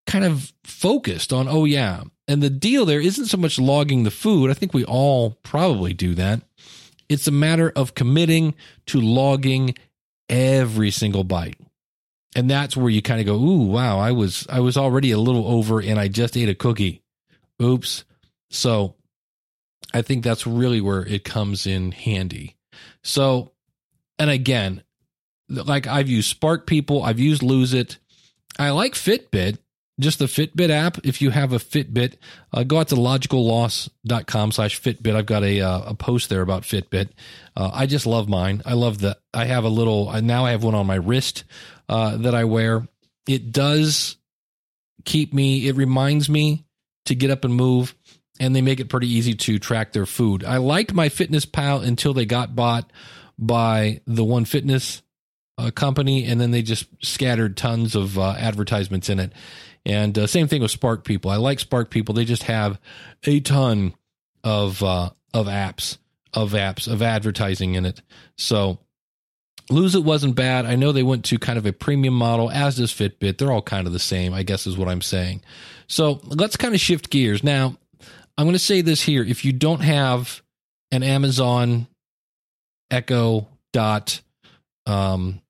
kind 0.07 0.23
of 0.23 0.53
focused 0.63 1.33
on, 1.33 1.47
oh, 1.47 1.65
yeah. 1.65 2.03
And 2.27 2.41
the 2.41 2.49
deal 2.49 2.85
there 2.85 3.01
isn't 3.01 3.25
so 3.25 3.37
much 3.37 3.59
logging 3.59 4.03
the 4.03 4.11
food. 4.11 4.49
I 4.49 4.53
think 4.53 4.73
we 4.73 4.85
all 4.85 5.31
probably 5.43 5.93
do 5.93 6.15
that. 6.15 6.41
It's 7.09 7.27
a 7.27 7.31
matter 7.31 7.71
of 7.75 7.95
committing 7.95 8.55
to 8.87 9.01
logging 9.01 9.75
every 10.29 10.91
single 10.91 11.23
bite. 11.23 11.57
And 12.35 12.49
that's 12.49 12.75
where 12.75 12.89
you 12.89 13.01
kind 13.01 13.19
of 13.19 13.25
go, 13.25 13.35
ooh, 13.35 13.67
wow, 13.67 13.99
I 13.99 14.11
was 14.11 14.47
I 14.49 14.59
was 14.59 14.75
already 14.75 15.11
a 15.11 15.19
little 15.19 15.47
over 15.47 15.79
and 15.79 15.99
I 15.99 16.07
just 16.07 16.35
ate 16.35 16.49
a 16.49 16.55
cookie. 16.55 17.03
Oops. 17.61 18.03
So 18.49 18.95
I 19.93 20.01
think 20.01 20.23
that's 20.23 20.47
really 20.47 20.81
where 20.81 21.05
it 21.05 21.23
comes 21.23 21.67
in 21.67 21.91
handy. 21.91 22.55
So, 23.03 23.51
and 24.17 24.29
again, 24.29 24.83
like 25.47 25.85
I've 25.85 26.09
used 26.09 26.29
Spark 26.29 26.65
People, 26.65 27.03
I've 27.03 27.19
used 27.19 27.43
Lose 27.43 27.73
It. 27.73 27.99
I 28.57 28.71
like 28.71 28.93
Fitbit, 28.93 29.57
just 29.99 30.19
the 30.19 30.25
Fitbit 30.25 30.69
app. 30.69 30.97
If 31.05 31.21
you 31.21 31.29
have 31.29 31.53
a 31.53 31.57
Fitbit, 31.57 32.15
uh, 32.51 32.63
go 32.63 32.79
out 32.79 32.89
to 32.89 32.95
logicalloss.com 32.95 34.51
slash 34.51 34.81
Fitbit. 34.81 35.15
I've 35.15 35.25
got 35.25 35.43
a, 35.43 35.61
uh, 35.61 35.81
a 35.91 35.95
post 35.95 36.29
there 36.29 36.41
about 36.41 36.63
Fitbit. 36.63 37.09
Uh, 37.55 37.69
I 37.73 37.85
just 37.85 38.05
love 38.05 38.27
mine. 38.27 38.61
I 38.65 38.73
love 38.73 38.99
that. 38.99 39.19
I 39.33 39.45
have 39.45 39.63
a 39.63 39.69
little, 39.69 40.11
now 40.21 40.45
I 40.45 40.51
have 40.51 40.63
one 40.63 40.75
on 40.75 40.87
my 40.87 40.95
wrist 40.95 41.43
uh, 41.89 42.17
that 42.17 42.33
I 42.33 42.45
wear. 42.45 42.87
It 43.27 43.51
does 43.51 44.17
keep 45.05 45.33
me, 45.33 45.67
it 45.67 45.75
reminds 45.75 46.29
me 46.29 46.65
to 47.05 47.15
get 47.15 47.31
up 47.31 47.43
and 47.43 47.53
move 47.53 47.95
and 48.39 48.55
they 48.55 48.61
make 48.61 48.79
it 48.79 48.89
pretty 48.89 49.07
easy 49.07 49.35
to 49.35 49.59
track 49.59 49.93
their 49.93 50.05
food. 50.05 50.43
I 50.43 50.57
liked 50.57 50.93
my 50.93 51.09
Fitness 51.09 51.45
Pal 51.45 51.81
until 51.81 52.13
they 52.13 52.25
got 52.25 52.55
bought 52.55 52.91
by 53.37 54.01
the 54.05 54.23
One 54.23 54.45
Fitness 54.45 55.01
uh, 55.57 55.71
company, 55.71 56.25
and 56.25 56.41
then 56.41 56.51
they 56.51 56.61
just 56.61 56.87
scattered 57.05 57.55
tons 57.55 57.95
of 57.95 58.17
uh, 58.17 58.31
advertisements 58.31 59.09
in 59.09 59.19
it. 59.19 59.33
And 59.85 60.17
uh, 60.17 60.27
same 60.27 60.47
thing 60.47 60.61
with 60.61 60.71
Spark 60.71 61.03
People. 61.03 61.29
I 61.29 61.35
like 61.35 61.59
Spark 61.59 61.89
People. 61.89 62.15
They 62.15 62.25
just 62.25 62.43
have 62.43 62.79
a 63.23 63.39
ton 63.39 63.93
of 64.43 64.81
uh, 64.81 65.09
of 65.33 65.47
apps, 65.47 65.97
of 66.33 66.51
apps, 66.51 66.91
of 66.91 67.01
advertising 67.01 67.75
in 67.75 67.85
it. 67.85 68.01
So 68.37 68.79
Lose 69.69 69.95
It 69.95 70.03
wasn't 70.03 70.35
bad. 70.35 70.65
I 70.65 70.75
know 70.75 70.91
they 70.91 71.03
went 71.03 71.25
to 71.25 71.39
kind 71.39 71.57
of 71.57 71.65
a 71.65 71.73
premium 71.73 72.13
model, 72.13 72.51
as 72.51 72.75
does 72.75 72.93
Fitbit. 72.93 73.37
They're 73.37 73.51
all 73.51 73.61
kind 73.61 73.87
of 73.87 73.93
the 73.93 73.99
same, 73.99 74.33
I 74.33 74.43
guess, 74.43 74.67
is 74.67 74.77
what 74.77 74.89
I'm 74.89 75.01
saying. 75.01 75.41
So 75.87 76.19
let's 76.25 76.57
kind 76.57 76.73
of 76.73 76.81
shift 76.81 77.09
gears 77.09 77.43
now. 77.43 77.77
I'm 78.37 78.45
going 78.45 78.53
to 78.53 78.59
say 78.59 78.81
this 78.81 79.01
here. 79.01 79.23
If 79.23 79.45
you 79.45 79.53
don't 79.53 79.81
have 79.81 80.41
an 80.91 81.01
Amazon 81.01 81.87
Echo 82.91 83.47
dot 83.71 84.21
um, 84.85 85.41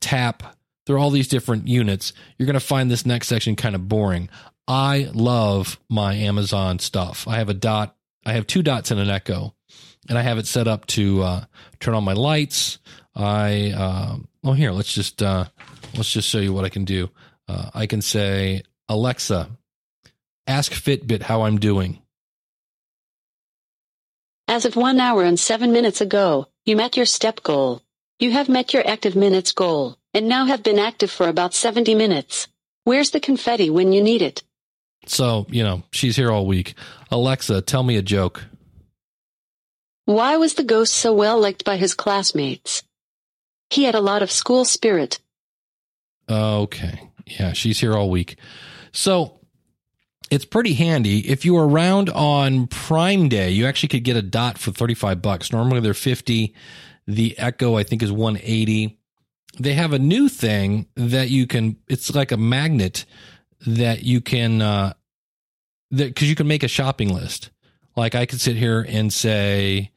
tap, 0.00 0.56
there 0.88 0.96
are 0.96 0.98
all 0.98 1.10
these 1.10 1.28
different 1.28 1.68
units. 1.68 2.14
You're 2.38 2.46
going 2.46 2.54
to 2.54 2.60
find 2.60 2.90
this 2.90 3.04
next 3.04 3.28
section 3.28 3.56
kind 3.56 3.74
of 3.74 3.88
boring. 3.88 4.30
I 4.66 5.10
love 5.12 5.78
my 5.90 6.14
Amazon 6.14 6.78
stuff. 6.78 7.28
I 7.28 7.36
have 7.36 7.50
a 7.50 7.54
dot. 7.54 7.94
I 8.24 8.32
have 8.32 8.46
two 8.46 8.62
dots 8.62 8.90
in 8.90 8.98
an 8.98 9.10
Echo, 9.10 9.54
and 10.08 10.16
I 10.16 10.22
have 10.22 10.38
it 10.38 10.46
set 10.46 10.66
up 10.66 10.86
to 10.86 11.22
uh, 11.22 11.44
turn 11.78 11.94
on 11.94 12.04
my 12.04 12.14
lights. 12.14 12.78
I 13.14 13.72
uh, 13.76 14.16
well 14.42 14.54
here 14.54 14.72
let's 14.72 14.94
just 14.94 15.22
uh, 15.22 15.44
let's 15.94 16.10
just 16.10 16.26
show 16.26 16.38
you 16.38 16.54
what 16.54 16.64
I 16.64 16.70
can 16.70 16.86
do. 16.86 17.10
Uh, 17.46 17.68
I 17.74 17.84
can 17.84 18.00
say 18.00 18.62
Alexa, 18.88 19.50
Ask 20.46 20.72
Fitbit 20.72 21.20
how 21.20 21.42
I'm 21.42 21.58
doing. 21.58 22.00
As 24.48 24.64
of 24.64 24.74
one 24.74 25.00
hour 25.00 25.22
and 25.22 25.38
seven 25.38 25.70
minutes 25.70 26.00
ago, 26.00 26.46
you 26.64 26.76
met 26.76 26.96
your 26.96 27.04
step 27.04 27.42
goal. 27.42 27.82
You 28.18 28.30
have 28.32 28.48
met 28.48 28.72
your 28.72 28.88
active 28.88 29.14
minutes 29.14 29.52
goal, 29.52 29.97
and 30.18 30.28
now 30.28 30.46
have 30.46 30.64
been 30.64 30.80
active 30.80 31.12
for 31.12 31.28
about 31.28 31.54
70 31.54 31.94
minutes. 31.94 32.48
Where's 32.82 33.10
the 33.10 33.20
confetti 33.20 33.70
when 33.70 33.92
you 33.92 34.02
need 34.02 34.20
it? 34.20 34.42
So, 35.06 35.46
you 35.48 35.62
know, 35.62 35.84
she's 35.92 36.16
here 36.16 36.32
all 36.32 36.44
week. 36.44 36.74
Alexa, 37.12 37.62
tell 37.62 37.84
me 37.84 37.96
a 37.96 38.02
joke. 38.02 38.44
Why 40.06 40.36
was 40.36 40.54
the 40.54 40.64
ghost 40.64 40.92
so 40.92 41.14
well 41.14 41.38
liked 41.40 41.64
by 41.64 41.76
his 41.76 41.94
classmates? 41.94 42.82
He 43.70 43.84
had 43.84 43.94
a 43.94 44.00
lot 44.00 44.22
of 44.22 44.30
school 44.32 44.64
spirit. 44.64 45.20
Okay. 46.28 47.00
Yeah, 47.24 47.52
she's 47.52 47.78
here 47.78 47.94
all 47.94 48.10
week. 48.10 48.38
So, 48.90 49.38
it's 50.32 50.44
pretty 50.44 50.74
handy. 50.74 51.30
If 51.30 51.44
you 51.44 51.54
were 51.54 51.68
around 51.68 52.10
on 52.10 52.66
Prime 52.66 53.28
Day, 53.28 53.50
you 53.50 53.66
actually 53.66 53.90
could 53.90 54.02
get 54.02 54.16
a 54.16 54.22
dot 54.22 54.58
for 54.58 54.72
35 54.72 55.22
bucks. 55.22 55.52
Normally 55.52 55.80
they're 55.80 55.94
50. 55.94 56.54
The 57.06 57.38
Echo, 57.38 57.76
I 57.76 57.84
think, 57.84 58.02
is 58.02 58.10
180. 58.10 58.97
They 59.58 59.74
have 59.74 59.92
a 59.92 59.98
new 59.98 60.28
thing 60.28 60.86
that 60.94 61.30
you 61.30 61.46
can, 61.46 61.76
it's 61.88 62.14
like 62.14 62.32
a 62.32 62.36
magnet 62.36 63.04
that 63.66 64.02
you 64.02 64.20
can, 64.20 64.62
uh, 64.62 64.92
that, 65.90 66.14
cause 66.14 66.28
you 66.28 66.34
can 66.34 66.46
make 66.46 66.62
a 66.62 66.68
shopping 66.68 67.12
list. 67.12 67.50
Like 67.96 68.14
I 68.14 68.26
could 68.26 68.40
sit 68.40 68.56
here 68.56 68.84
and 68.88 69.12
say, 69.12 69.90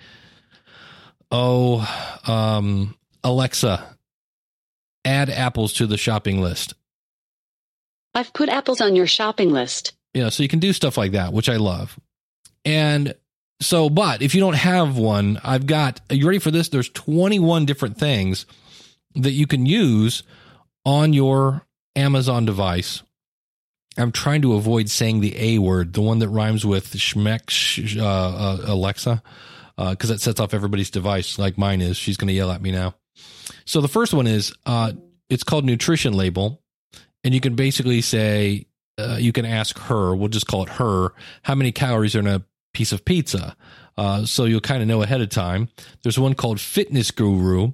Oh, 1.32 1.88
um, 2.28 2.96
Alexa, 3.24 3.98
add 5.06 5.30
apples 5.30 5.74
to 5.74 5.88
the 5.88 5.98
shopping 5.98 6.42
list. 6.42 6.74
I've 8.14 8.34
put 8.34 8.50
apples 8.50 8.82
on 8.82 8.96
your 8.96 9.08
shopping 9.08 9.52
list. 9.52 9.94
You 10.14 10.24
know, 10.24 10.30
so 10.30 10.44
you 10.44 10.50
can 10.50 10.60
do 10.60 10.74
stuff 10.74 10.98
like 10.98 11.14
that, 11.14 11.32
which 11.32 11.48
I 11.48 11.56
love. 11.56 11.98
And 12.66 13.16
so, 13.62 13.90
but 13.90 14.22
if 14.22 14.36
you 14.36 14.42
don't 14.42 14.56
have 14.56 14.98
one, 14.98 15.40
I've 15.44 15.66
got, 15.66 16.02
are 16.10 16.16
you 16.16 16.28
ready 16.28 16.40
for 16.40 16.52
this? 16.52 16.70
There's 16.70 16.90
21 16.90 17.66
different 17.66 17.98
things 17.98 18.46
that 19.16 19.32
you 19.32 19.48
can 19.48 19.66
use 19.66 20.24
on 20.86 21.14
your 21.14 21.66
Amazon 21.96 22.46
device. 22.46 23.04
I'm 23.98 24.12
trying 24.12 24.42
to 24.44 24.54
avoid 24.54 24.90
saying 24.90 25.20
the 25.20 25.36
A 25.38 25.60
word, 25.60 25.94
the 25.94 26.02
one 26.02 26.20
that 26.20 26.30
rhymes 26.30 26.66
with 26.66 26.94
Schmeck 26.94 28.00
uh, 28.00 28.04
uh, 28.04 28.58
Alexa, 28.66 29.22
because 29.76 30.10
uh, 30.10 30.14
that 30.14 30.22
sets 30.22 30.40
off 30.40 30.54
everybody's 30.54 30.90
device 30.90 31.38
like 31.38 31.58
mine 31.58 31.82
is. 31.82 31.98
She's 31.98 32.16
going 32.16 32.30
to 32.30 32.34
yell 32.34 32.52
at 32.52 32.62
me 32.62 32.72
now. 32.72 32.96
So 33.66 33.82
the 33.82 33.90
first 33.90 34.14
one 34.14 34.28
is 34.28 34.54
uh, 34.66 34.94
it's 35.30 35.44
called 35.44 35.66
Nutrition 35.66 36.14
Label. 36.14 36.62
And 37.24 37.34
you 37.34 37.42
can 37.42 37.56
basically 37.56 38.02
say, 38.02 38.66
uh, 38.98 39.18
you 39.20 39.32
can 39.32 39.46
ask 39.46 39.78
her, 39.78 40.16
we'll 40.16 40.30
just 40.30 40.48
call 40.48 40.64
it 40.64 40.70
her, 40.70 41.14
how 41.44 41.54
many 41.54 41.72
calories 41.72 42.16
are 42.16 42.20
in 42.20 42.28
a 42.28 42.44
piece 42.74 42.92
of 42.92 43.06
pizza. 43.06 43.56
So 44.26 44.46
you'll 44.46 44.62
kind 44.62 44.82
of 44.82 44.88
know 44.88 45.04
ahead 45.04 45.22
of 45.22 45.30
time. 45.30 45.70
There's 46.02 46.18
one 46.18 46.34
called 46.34 46.60
Fitness 46.60 47.12
Guru, 47.12 47.74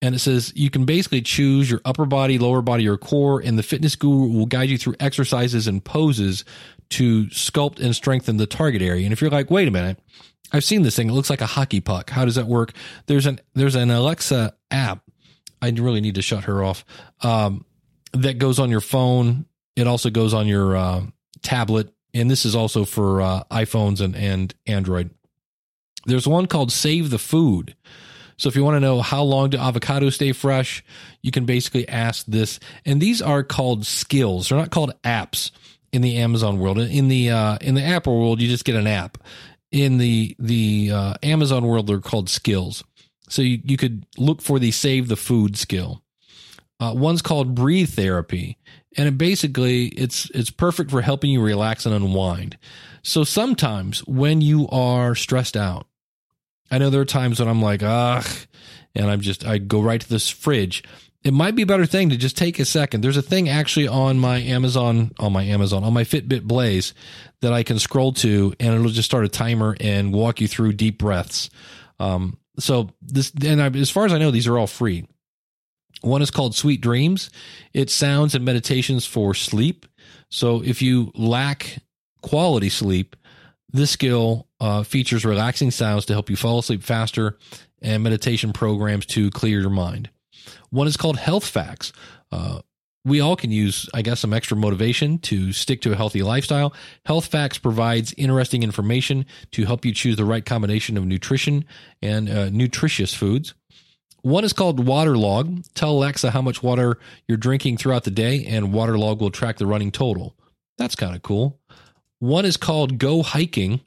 and 0.00 0.14
it 0.14 0.20
says 0.20 0.52
you 0.54 0.70
can 0.70 0.84
basically 0.84 1.22
choose 1.22 1.70
your 1.70 1.80
upper 1.84 2.06
body, 2.06 2.38
lower 2.38 2.62
body, 2.62 2.88
or 2.88 2.96
core, 2.96 3.40
and 3.40 3.58
the 3.58 3.62
Fitness 3.62 3.96
Guru 3.96 4.28
will 4.28 4.46
guide 4.46 4.68
you 4.68 4.78
through 4.78 4.94
exercises 5.00 5.66
and 5.66 5.84
poses 5.84 6.44
to 6.90 7.26
sculpt 7.26 7.80
and 7.80 7.94
strengthen 7.94 8.36
the 8.36 8.46
target 8.46 8.82
area. 8.82 9.04
And 9.04 9.12
if 9.12 9.20
you're 9.20 9.30
like, 9.30 9.50
wait 9.50 9.68
a 9.68 9.70
minute, 9.70 9.98
I've 10.52 10.64
seen 10.64 10.82
this 10.82 10.96
thing. 10.96 11.10
It 11.10 11.12
looks 11.12 11.30
like 11.30 11.40
a 11.40 11.46
hockey 11.46 11.80
puck. 11.80 12.10
How 12.10 12.24
does 12.24 12.36
that 12.36 12.46
work? 12.46 12.72
There's 13.06 13.26
an 13.26 13.40
there's 13.54 13.74
an 13.74 13.90
Alexa 13.90 14.54
app. 14.70 15.02
I 15.60 15.70
really 15.70 16.00
need 16.00 16.14
to 16.14 16.22
shut 16.22 16.44
her 16.44 16.62
off. 16.62 16.84
Um, 17.22 17.64
that 18.12 18.38
goes 18.38 18.58
on 18.58 18.70
your 18.70 18.80
phone 18.80 19.44
it 19.78 19.86
also 19.86 20.10
goes 20.10 20.34
on 20.34 20.48
your 20.48 20.76
uh, 20.76 21.02
tablet, 21.40 21.94
and 22.12 22.28
this 22.28 22.44
is 22.44 22.56
also 22.56 22.84
for 22.84 23.22
uh, 23.22 23.44
iPhones 23.44 24.00
and, 24.00 24.16
and 24.16 24.52
Android. 24.66 25.10
There's 26.04 26.26
one 26.26 26.46
called 26.46 26.72
Save 26.72 27.10
the 27.10 27.18
Food. 27.18 27.76
So 28.38 28.48
if 28.48 28.56
you 28.56 28.64
want 28.64 28.76
to 28.76 28.80
know 28.80 29.02
how 29.02 29.22
long 29.22 29.50
do 29.50 29.58
avocados 29.58 30.14
stay 30.14 30.32
fresh, 30.32 30.84
you 31.22 31.30
can 31.30 31.44
basically 31.44 31.86
ask 31.88 32.24
this. 32.26 32.60
And 32.86 33.00
these 33.00 33.20
are 33.20 33.42
called 33.42 33.84
skills. 33.84 34.48
They're 34.48 34.58
not 34.58 34.70
called 34.70 34.94
apps 35.02 35.50
in 35.92 36.02
the 36.02 36.18
Amazon 36.18 36.58
world. 36.58 36.78
In 36.78 37.08
the 37.08 37.30
uh, 37.30 37.58
in 37.60 37.74
the 37.74 37.82
Apple 37.82 38.18
world, 38.18 38.40
you 38.40 38.48
just 38.48 38.64
get 38.64 38.76
an 38.76 38.86
app. 38.86 39.18
In 39.70 39.98
the 39.98 40.34
the 40.38 40.90
uh, 40.92 41.14
Amazon 41.22 41.66
world, 41.66 41.86
they're 41.86 42.00
called 42.00 42.30
skills. 42.30 42.84
So 43.28 43.42
you, 43.42 43.60
you 43.64 43.76
could 43.76 44.06
look 44.16 44.40
for 44.40 44.58
the 44.58 44.70
save 44.70 45.08
the 45.08 45.16
food 45.16 45.56
skill. 45.56 46.02
Uh, 46.80 46.94
one's 46.94 47.22
called 47.22 47.54
breathe 47.56 47.90
therapy, 47.90 48.56
and 48.96 49.08
it 49.08 49.18
basically 49.18 49.86
it's 49.88 50.30
it's 50.30 50.50
perfect 50.50 50.90
for 50.90 51.02
helping 51.02 51.30
you 51.30 51.42
relax 51.42 51.86
and 51.86 51.94
unwind. 51.94 52.56
So 53.02 53.24
sometimes 53.24 54.00
when 54.06 54.40
you 54.40 54.68
are 54.68 55.14
stressed 55.14 55.56
out, 55.56 55.86
I 56.70 56.78
know 56.78 56.90
there 56.90 57.00
are 57.00 57.06
times 57.06 57.40
when 57.40 57.48
I'm 57.48 57.62
like, 57.62 57.82
ugh, 57.82 58.26
and 58.94 59.10
I'm 59.10 59.20
just 59.20 59.46
I 59.46 59.58
go 59.58 59.80
right 59.80 60.00
to 60.00 60.08
this 60.08 60.28
fridge. 60.28 60.82
It 61.24 61.32
might 61.32 61.56
be 61.56 61.62
a 61.62 61.66
better 61.66 61.86
thing 61.86 62.10
to 62.10 62.16
just 62.16 62.36
take 62.36 62.58
a 62.58 62.64
second. 62.64 63.00
There's 63.00 63.16
a 63.16 63.22
thing 63.22 63.48
actually 63.48 63.88
on 63.88 64.18
my 64.18 64.38
Amazon, 64.38 65.10
on 65.18 65.32
my 65.32 65.42
Amazon, 65.42 65.82
on 65.82 65.92
my 65.92 66.04
Fitbit 66.04 66.44
Blaze 66.44 66.94
that 67.40 67.52
I 67.52 67.64
can 67.64 67.78
scroll 67.78 68.12
to, 68.14 68.54
and 68.60 68.74
it'll 68.74 68.88
just 68.90 69.08
start 69.08 69.24
a 69.24 69.28
timer 69.28 69.76
and 69.80 70.12
walk 70.12 70.40
you 70.40 70.46
through 70.46 70.74
deep 70.74 70.98
breaths. 70.98 71.50
Um, 71.98 72.38
so 72.58 72.90
this, 73.02 73.32
and 73.44 73.60
I, 73.60 73.66
as 73.66 73.90
far 73.90 74.04
as 74.06 74.12
I 74.12 74.18
know, 74.18 74.30
these 74.30 74.46
are 74.46 74.58
all 74.58 74.66
free. 74.66 75.06
One 76.00 76.22
is 76.22 76.30
called 76.30 76.54
Sweet 76.54 76.80
Dreams. 76.80 77.30
It's 77.72 77.94
sounds 77.94 78.34
and 78.34 78.44
meditations 78.44 79.04
for 79.04 79.34
sleep. 79.34 79.86
So 80.30 80.62
if 80.62 80.80
you 80.82 81.10
lack 81.14 81.78
quality 82.22 82.68
sleep, 82.68 83.16
this 83.72 83.90
skill 83.90 84.46
uh, 84.60 84.82
features 84.82 85.24
relaxing 85.24 85.70
sounds 85.70 86.06
to 86.06 86.12
help 86.12 86.30
you 86.30 86.36
fall 86.36 86.58
asleep 86.58 86.82
faster 86.82 87.38
and 87.82 88.02
meditation 88.02 88.52
programs 88.52 89.06
to 89.06 89.30
clear 89.30 89.60
your 89.60 89.70
mind. 89.70 90.10
One 90.70 90.86
is 90.86 90.96
called 90.96 91.18
Health 91.18 91.46
Facts. 91.46 91.92
Uh, 92.32 92.60
we 93.04 93.20
all 93.20 93.36
can 93.36 93.50
use, 93.50 93.88
I 93.94 94.02
guess, 94.02 94.20
some 94.20 94.34
extra 94.34 94.56
motivation 94.56 95.18
to 95.20 95.52
stick 95.52 95.80
to 95.82 95.92
a 95.92 95.96
healthy 95.96 96.22
lifestyle. 96.22 96.74
Health 97.06 97.26
Facts 97.26 97.58
provides 97.58 98.12
interesting 98.18 98.62
information 98.62 99.24
to 99.52 99.64
help 99.64 99.84
you 99.84 99.92
choose 99.94 100.16
the 100.16 100.24
right 100.24 100.44
combination 100.44 100.96
of 100.96 101.06
nutrition 101.06 101.64
and 102.02 102.28
uh, 102.28 102.50
nutritious 102.50 103.14
foods. 103.14 103.54
One 104.22 104.44
is 104.44 104.52
called 104.52 104.84
Waterlog. 104.84 105.64
Tell 105.74 105.92
Alexa 105.92 106.32
how 106.32 106.42
much 106.42 106.62
water 106.62 106.98
you're 107.26 107.38
drinking 107.38 107.78
throughout 107.78 108.04
the 108.04 108.10
day, 108.10 108.44
and 108.44 108.72
Waterlog 108.72 109.20
will 109.20 109.30
track 109.30 109.56
the 109.56 109.66
running 109.66 109.92
total. 109.92 110.34
That's 110.76 110.96
kind 110.96 111.14
of 111.14 111.22
cool. 111.22 111.57
One 112.20 112.44
is 112.44 112.56
called 112.56 112.98
Go 112.98 113.22
Hiking. 113.22 113.80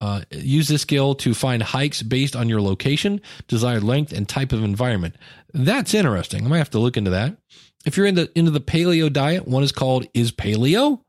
Uh, 0.00 0.22
use 0.30 0.68
this 0.68 0.82
skill 0.82 1.14
to 1.16 1.34
find 1.34 1.60
hikes 1.62 2.02
based 2.02 2.36
on 2.36 2.48
your 2.48 2.62
location, 2.62 3.20
desired 3.48 3.82
length, 3.82 4.12
and 4.12 4.28
type 4.28 4.52
of 4.52 4.62
environment. 4.62 5.16
That's 5.52 5.92
interesting. 5.92 6.44
I 6.44 6.48
might 6.48 6.58
have 6.58 6.70
to 6.70 6.78
look 6.78 6.96
into 6.96 7.10
that. 7.10 7.36
If 7.84 7.96
you're 7.96 8.06
into 8.06 8.30
into 8.38 8.50
the 8.50 8.60
paleo 8.60 9.12
diet, 9.12 9.48
one 9.48 9.62
is 9.62 9.72
called 9.72 10.06
Is 10.14 10.30
Paleo. 10.30 11.00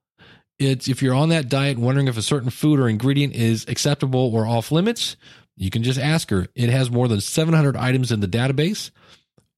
It's 0.57 0.87
if 0.87 1.01
you're 1.01 1.13
on 1.13 1.29
that 1.29 1.49
diet 1.49 1.77
wondering 1.77 2.07
if 2.07 2.17
a 2.17 2.21
certain 2.21 2.49
food 2.49 2.79
or 2.79 2.89
ingredient 2.89 3.35
is 3.35 3.65
acceptable 3.67 4.31
or 4.33 4.45
off 4.47 4.71
limits, 4.71 5.17
you 5.55 5.69
can 5.69 5.83
just 5.83 5.99
ask 5.99 6.29
her. 6.29 6.47
It 6.55 6.69
has 6.69 6.89
more 6.89 7.07
than 7.07 7.21
700 7.21 7.75
items 7.75 8.11
in 8.11 8.21
the 8.21 8.27
database. 8.27 8.91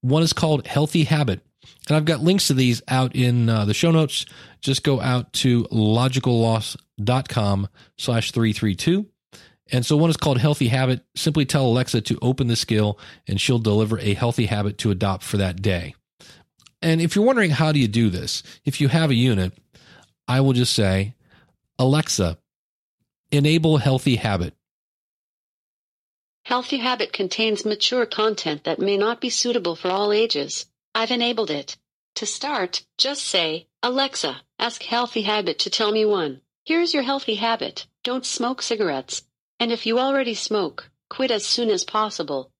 One 0.01 0.24
is 0.24 0.34
called 0.34 0.68
Healthy 0.68 1.06
Habit. 1.06 1.42
And 1.88 1.98
I've 1.98 2.06
got 2.06 2.22
links 2.22 2.48
to 2.48 2.53
these 2.53 2.82
out 2.88 3.15
in 3.15 3.50
uh, 3.50 3.65
the 3.65 3.74
show 3.74 3.91
notes. 3.91 4.25
Just 4.62 4.84
go 4.84 5.00
out 5.00 5.32
to 5.34 5.63
logicalloss.com 5.65 7.68
slash 7.98 8.32
332. 8.32 9.06
And 9.72 9.86
so 9.86 9.96
one 9.96 10.10
is 10.10 10.18
called 10.18 10.38
Healthy 10.38 10.68
Habit. 10.68 11.06
Simply 11.15 11.46
tell 11.46 11.65
Alexa 11.65 12.01
to 12.01 12.20
open 12.22 12.48
the 12.48 12.56
skill 12.56 13.00
and 13.27 13.39
she'll 13.39 13.60
deliver 13.60 14.00
a 14.00 14.13
healthy 14.13 14.48
habit 14.48 14.77
to 14.80 14.91
adopt 14.91 15.24
for 15.24 15.38
that 15.38 15.62
day. 15.62 15.96
And 16.82 17.00
if 17.00 17.15
you're 17.15 17.25
wondering 17.25 17.51
how 17.51 17.72
do 17.72 17.80
you 17.80 17.88
do 17.88 18.10
this, 18.10 18.44
if 18.65 18.82
you 18.82 18.88
have 18.88 19.12
a 19.12 19.15
unit, 19.15 19.53
I 20.27 20.41
will 20.41 20.53
just 20.53 20.74
say, 20.74 21.13
Alexa, 21.77 22.38
enable 23.32 23.77
healthy 23.77 24.15
habit. 24.15 24.56
Healthy 26.44 26.77
Habit 26.77 27.13
contains 27.13 27.65
mature 27.65 28.06
content 28.06 28.63
that 28.63 28.80
may 28.80 28.98
not 28.98 29.22
be 29.22 29.30
suitable 29.30 29.75
for 29.75 29.91
all 29.91 30.12
ages. 30.12 30.65
I've 30.93 31.12
enabled 31.12 31.51
it. 31.51 31.77
To 32.15 32.25
start, 32.25 32.83
just 32.98 33.24
say, 33.24 33.67
Alexa, 33.83 34.41
ask 34.60 34.83
Healthy 34.83 35.21
Habit 35.24 35.60
to 35.60 35.69
tell 35.69 35.91
me 35.91 36.05
one. 36.05 36.41
Here's 36.65 36.93
your 36.93 37.03
healthy 37.03 37.36
habit. 37.36 37.88
Don't 38.03 38.25
smoke 38.25 38.62
cigarettes. 38.62 39.24
And 39.60 39.71
if 39.71 39.86
you 39.86 40.00
already 40.00 40.33
smoke, 40.33 40.89
quit 41.10 41.31
as 41.31 41.45
soon 41.45 41.69
as 41.69 41.83
possible. 41.83 42.51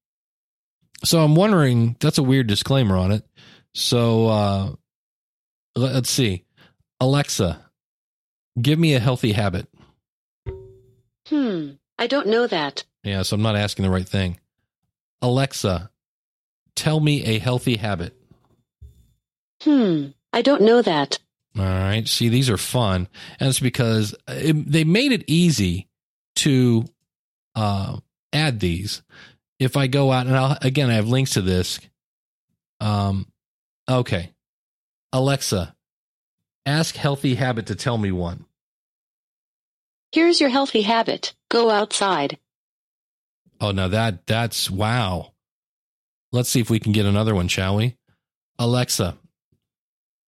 So 1.04 1.20
I'm 1.24 1.36
wondering, 1.36 1.96
that's 2.00 2.18
a 2.18 2.24
weird 2.24 2.48
disclaimer 2.48 2.96
on 2.96 3.12
it. 3.12 3.26
So 3.74 4.28
uh, 4.28 4.70
let- 5.76 5.94
let's 5.96 6.10
see. 6.12 6.46
Alexa, 7.00 7.66
give 8.62 8.80
me 8.80 8.94
a 8.94 9.00
healthy 9.00 9.32
habit. 9.34 9.68
Hmm, 11.28 11.72
I 11.98 12.08
don't 12.08 12.28
know 12.28 12.48
that. 12.48 12.84
Yeah, 13.04 13.24
so 13.24 13.36
I'm 13.36 13.42
not 13.42 13.56
asking 13.56 13.84
the 13.84 13.92
right 13.92 14.08
thing. 14.08 14.40
Alexa, 15.22 15.92
tell 16.76 17.00
me 17.00 17.24
a 17.26 17.40
healthy 17.40 17.78
habit. 17.78 18.16
Hmm, 19.62 20.08
I 20.34 20.42
don't 20.42 20.62
know 20.62 20.82
that. 20.82 21.20
All 21.58 21.66
right. 21.66 22.08
See, 22.08 22.30
these 22.30 22.50
are 22.50 22.58
fun. 22.58 23.08
And 23.40 23.50
it's 23.50 23.60
because 23.60 24.16
it, 24.28 24.72
they 24.72 24.84
made 24.84 25.12
it 25.12 25.26
easy 25.28 25.88
to 26.38 26.86
uh, 27.56 27.98
add 28.32 28.60
these. 28.60 29.02
If 29.60 29.78
I 29.78 29.88
go 29.88 30.12
out 30.12 30.28
and 30.28 30.36
I'll, 30.36 30.58
again, 30.62 30.90
I 30.90 30.94
have 30.94 31.08
links 31.08 31.34
to 31.34 31.42
this. 31.42 31.80
Um, 32.80 33.28
okay. 33.88 34.32
Alexa, 35.14 35.76
ask 36.66 36.96
Healthy 36.96 37.36
Habit 37.36 37.68
to 37.68 37.76
tell 37.76 37.98
me 37.98 38.12
one. 38.12 38.46
Here's 40.12 40.42
your 40.42 40.50
healthy 40.50 40.82
habit. 40.82 41.34
Go 41.50 41.70
outside. 41.70 42.38
Oh, 43.60 43.72
now 43.72 43.88
that, 43.90 44.26
that's 44.26 44.70
wow. 44.70 45.34
Let's 46.32 46.50
see 46.50 46.60
if 46.60 46.70
we 46.70 46.80
can 46.80 46.92
get 46.92 47.06
another 47.06 47.36
one, 47.36 47.48
shall 47.48 47.76
we? 47.76 47.96
Alexa, 48.58 49.18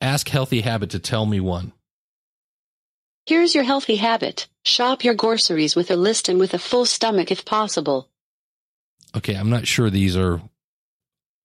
ask 0.03 0.27
Healthy 0.29 0.61
Habit 0.61 0.91
to 0.91 0.99
tell 0.99 1.25
me 1.25 1.39
one. 1.39 1.71
Here's 3.25 3.55
your 3.55 3.63
healthy 3.63 3.95
habit. 3.95 4.47
Shop 4.65 5.03
your 5.03 5.13
groceries 5.13 5.75
with 5.77 5.89
a 5.91 5.95
list 5.95 6.27
and 6.27 6.39
with 6.39 6.53
a 6.53 6.59
full 6.59 6.85
stomach 6.85 7.31
if 7.31 7.45
possible. 7.45 8.09
okay, 9.15 9.35
I'm 9.35 9.49
not 9.49 9.65
sure 9.65 9.89
these 9.89 10.17
are 10.17 10.41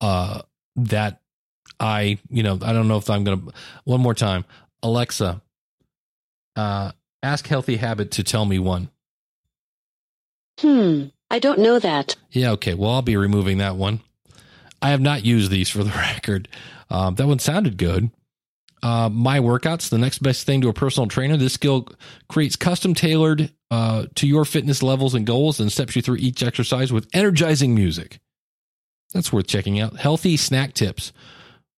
uh 0.01 0.41
that 0.75 1.21
I, 1.79 2.17
you 2.29 2.43
know, 2.43 2.59
I 2.61 2.73
don't 2.73 2.87
know 2.89 2.97
if 2.97 3.09
I'm 3.09 3.23
going 3.23 3.39
to 3.45 3.53
one 3.85 4.01
more 4.01 4.13
time. 4.13 4.43
Alexa, 4.83 5.41
uh 6.55 6.91
ask 7.23 7.47
Healthy 7.47 7.77
Habit 7.77 8.11
to 8.11 8.23
tell 8.23 8.45
me 8.45 8.59
one. 8.59 8.89
Hmm, 10.59 11.05
I 11.31 11.39
don't 11.39 11.59
know 11.59 11.79
that. 11.79 12.17
Yeah, 12.31 12.51
okay. 12.51 12.73
Well, 12.73 12.91
I'll 12.91 13.01
be 13.01 13.15
removing 13.15 13.59
that 13.59 13.75
one. 13.77 14.01
I 14.81 14.89
have 14.89 15.01
not 15.01 15.23
used 15.25 15.49
these 15.51 15.69
for 15.69 15.83
the 15.83 15.91
record. 15.95 16.49
Um, 16.89 17.15
that 17.15 17.27
one 17.27 17.39
sounded 17.39 17.77
good. 17.77 18.11
Uh, 18.81 19.09
my 19.11 19.39
workouts, 19.39 19.89
the 19.89 19.97
next 19.97 20.19
best 20.19 20.45
thing 20.45 20.61
to 20.61 20.69
a 20.69 20.73
personal 20.73 21.07
trainer. 21.07 21.37
This 21.37 21.53
skill 21.53 21.87
creates 22.29 22.55
custom 22.55 22.93
tailored 22.93 23.51
uh, 23.71 24.05
to 24.15 24.27
your 24.27 24.45
fitness 24.45 24.81
levels 24.81 25.13
and 25.13 25.25
goals 25.25 25.59
and 25.59 25.71
steps 25.71 25.95
you 25.95 26.01
through 26.01 26.17
each 26.17 26.41
exercise 26.43 26.91
with 26.91 27.07
energizing 27.13 27.75
music. 27.75 28.19
That's 29.13 29.33
worth 29.33 29.47
checking 29.47 29.79
out. 29.79 29.97
Healthy 29.97 30.37
snack 30.37 30.73
tips. 30.73 31.11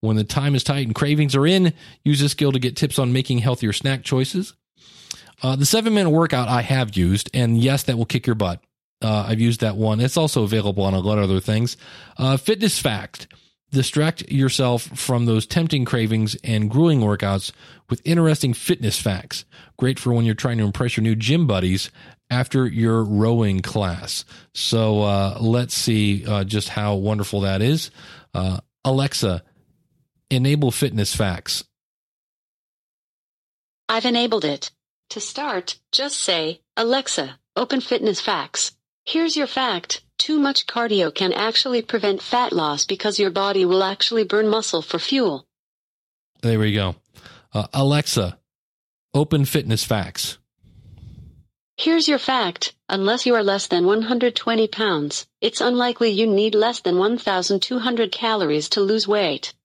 When 0.02 0.16
the 0.16 0.24
time 0.24 0.56
is 0.56 0.64
tight 0.64 0.86
and 0.86 0.96
cravings 0.96 1.36
are 1.36 1.46
in, 1.46 1.74
use 2.04 2.20
this 2.20 2.32
skill 2.32 2.52
to 2.52 2.60
get 2.60 2.76
tips 2.76 2.98
on 2.98 3.14
making 3.14 3.40
healthier 3.40 3.74
snack 3.74 4.04
choices. 4.04 4.54
Uh, 5.44 5.56
the 5.56 5.66
seven 5.66 5.94
minute 5.94 6.10
workout 6.10 6.48
I 6.48 6.62
have 6.62 6.96
used, 6.98 7.30
and 7.34 7.58
yes, 7.58 7.84
that 7.84 7.98
will 7.98 8.06
kick 8.06 8.26
your 8.28 8.36
butt. 8.36 8.62
Uh, 9.02 9.26
I've 9.28 9.40
used 9.40 9.62
that 9.62 9.76
one. 9.76 10.00
It's 10.00 10.18
also 10.18 10.44
available 10.44 10.84
on 10.84 10.94
a 10.94 11.00
lot 11.00 11.18
of 11.18 11.24
other 11.24 11.40
things. 11.40 11.78
Uh, 12.18 12.38
fitness 12.38 12.80
fact 12.80 13.28
distract 13.72 14.30
yourself 14.32 14.84
from 14.84 15.26
those 15.26 15.46
tempting 15.46 15.86
cravings 15.86 16.36
and 16.44 16.70
grueling 16.70 17.00
workouts 17.00 17.52
with 17.90 18.02
interesting 18.06 18.54
fitness 18.54 19.00
facts. 19.00 19.46
Great 19.78 19.98
for 19.98 20.14
when 20.14 20.26
you're 20.26 20.36
trying 20.36 20.58
to 20.58 20.64
impress 20.64 20.98
your 20.98 21.04
new 21.04 21.16
gym 21.16 21.48
buddies 21.48 21.90
after 22.30 22.68
your 22.68 23.04
rowing 23.04 23.62
class. 23.62 24.26
So 24.54 25.02
uh, 25.04 25.38
let's 25.40 25.74
see 25.74 26.26
uh, 26.26 26.44
just 26.44 26.70
how 26.70 26.96
wonderful 26.96 27.42
that 27.42 27.62
is. 27.62 27.92
Uh, 28.34 28.60
Alexa, 28.86 29.44
enable 30.30 30.72
fitness 30.72 31.16
facts. 31.16 31.64
I've 33.90 34.06
enabled 34.06 34.46
it. 34.46 34.72
To 35.10 35.20
start, 35.20 35.78
just 35.92 36.18
say, 36.18 36.62
Alexa, 36.78 37.38
open 37.58 37.82
fitness 37.82 38.22
facts. 38.22 38.72
Here's 39.04 39.36
your 39.36 39.48
fact. 39.48 40.04
Too 40.22 40.38
much 40.38 40.68
cardio 40.68 41.12
can 41.12 41.34
actually 41.34 41.82
prevent 41.82 42.22
fat 42.22 42.54
loss 42.54 42.86
because 42.86 43.18
your 43.18 43.32
body 43.32 43.66
will 43.66 43.84
actually 43.84 44.24
burn 44.24 44.48
muscle 44.48 44.84
for 44.84 45.00
fuel. 45.00 45.48
There 46.44 46.60
we 46.60 46.74
go. 46.74 46.94
Uh, 47.52 47.66
Alexa, 47.74 48.38
open 49.16 49.46
fitness 49.46 49.84
facts. 49.84 50.38
Here's 51.76 52.08
your 52.08 52.20
fact. 52.20 52.76
Unless 52.88 53.26
you 53.26 53.34
are 53.34 53.42
less 53.42 53.66
than 53.66 53.88
120 53.88 54.68
pounds, 54.68 55.26
it's 55.42 55.60
unlikely 55.60 56.12
you 56.12 56.28
need 56.28 56.54
less 56.54 56.82
than 56.82 57.00
1,200 57.00 58.12
calories 58.12 58.70
to 58.70 58.82
lose 58.82 59.08
weight. 59.08 59.56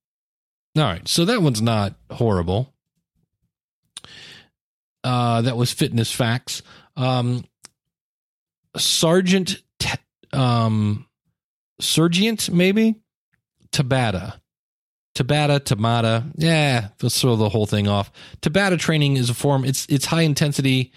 All 0.74 0.84
right, 0.84 1.06
so 1.06 1.26
that 1.26 1.42
one's 1.42 1.60
not 1.60 1.96
horrible. 2.10 2.72
Uh, 5.04 5.42
that 5.42 5.58
was 5.58 5.70
fitness 5.70 6.10
facts. 6.10 6.62
Um, 6.96 7.44
Sergeant, 8.74 9.60
um, 10.36 11.06
Sergeant, 11.80 12.50
maybe 12.50 12.96
Tabata, 13.72 14.40
Tabata, 15.14 15.60
Tamata. 15.60 16.32
Yeah, 16.36 16.88
let's 17.02 17.20
throw 17.20 17.36
the 17.36 17.48
whole 17.48 17.66
thing 17.66 17.88
off. 17.88 18.10
Tabata 18.40 18.78
training 18.78 19.16
is 19.16 19.30
a 19.30 19.34
form. 19.34 19.64
It's 19.64 19.86
it's 19.88 20.04
high 20.04 20.22
intensity 20.22 20.92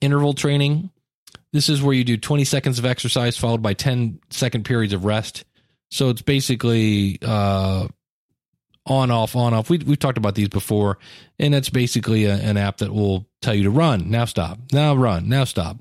interval 0.00 0.34
training. 0.34 0.90
This 1.52 1.68
is 1.68 1.82
where 1.82 1.94
you 1.94 2.04
do 2.04 2.16
20 2.16 2.44
seconds 2.44 2.78
of 2.78 2.84
exercise 2.84 3.36
followed 3.36 3.62
by 3.62 3.74
10 3.74 4.18
second 4.30 4.64
periods 4.64 4.92
of 4.92 5.04
rest. 5.04 5.44
So 5.90 6.08
it's 6.08 6.22
basically 6.22 7.18
uh, 7.22 7.86
on 8.86 9.10
off 9.10 9.36
on 9.36 9.54
off. 9.54 9.70
We 9.70 9.78
we've 9.78 9.98
talked 9.98 10.18
about 10.18 10.34
these 10.34 10.48
before, 10.48 10.98
and 11.38 11.54
that's 11.54 11.70
basically 11.70 12.24
a, 12.24 12.34
an 12.34 12.56
app 12.56 12.78
that 12.78 12.92
will 12.92 13.26
tell 13.40 13.54
you 13.54 13.62
to 13.64 13.70
run 13.70 14.10
now, 14.10 14.24
stop 14.24 14.58
now, 14.72 14.94
run 14.94 15.28
now, 15.28 15.44
stop. 15.44 15.78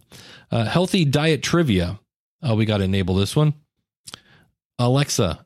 Uh, 0.51 0.65
healthy 0.65 1.05
diet 1.05 1.41
trivia. 1.41 1.99
Oh, 2.43 2.55
we 2.55 2.65
got 2.65 2.77
to 2.79 2.83
enable 2.83 3.15
this 3.15 3.35
one. 3.35 3.53
Alexa, 4.79 5.45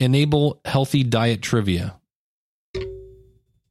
Enable 0.00 0.60
healthy 0.64 1.02
diet 1.02 1.42
trivia. 1.42 1.96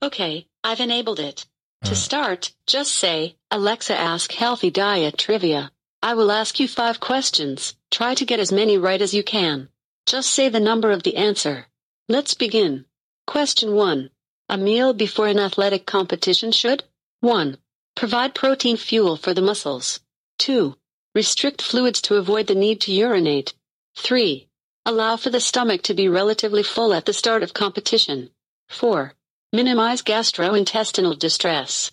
Okay, 0.04 0.48
I've 0.64 0.82
enabled 0.82 1.20
it. 1.20 1.46
To 1.86 1.92
Uh. 1.92 1.96
start, 1.96 2.54
just 2.66 2.92
say, 2.94 3.38
Alexa 3.50 3.96
ask 3.98 4.32
healthy 4.34 4.70
diet 4.70 5.18
trivia. 5.18 5.72
I 6.04 6.14
will 6.16 6.32
ask 6.32 6.60
you 6.60 6.68
five 6.68 7.00
questions. 7.00 7.76
Try 7.92 8.14
to 8.16 8.26
get 8.26 8.40
as 8.42 8.52
many 8.52 8.78
right 8.78 9.02
as 9.02 9.14
you 9.14 9.24
can. 9.24 9.70
Just 10.06 10.30
say 10.32 10.50
the 10.50 10.60
number 10.60 10.92
of 10.92 11.04
the 11.04 11.16
answer. 11.16 11.68
Let's 12.10 12.34
begin. 12.34 12.86
Question 13.26 13.74
1. 13.74 14.10
A 14.50 14.58
meal 14.58 14.94
before 14.94 15.28
an 15.28 15.40
athletic 15.40 15.86
competition 15.86 16.52
should 16.52 16.84
1. 17.22 17.58
Provide 17.96 18.36
protein 18.36 18.78
fuel 18.78 19.16
for 19.18 19.34
the 19.34 19.42
muscles. 19.42 20.02
2. 20.40 20.76
Restrict 21.18 21.64
fluids 21.64 22.00
to 22.02 22.14
avoid 22.14 22.46
the 22.46 22.54
need 22.54 22.80
to 22.82 22.92
urinate. 22.92 23.56
3. 23.96 24.48
Allow 24.86 25.18
for 25.18 25.32
the 25.32 25.40
stomach 25.40 25.82
to 25.82 25.96
be 25.96 26.08
relatively 26.08 26.62
full 26.62 26.94
at 26.94 27.08
the 27.08 27.12
start 27.12 27.42
of 27.42 27.56
competition. 27.56 28.30
4. 28.70 29.16
Minimize 29.52 30.04
gastrointestinal 30.04 31.18
distress. 31.18 31.90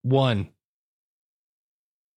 One. 0.00 0.48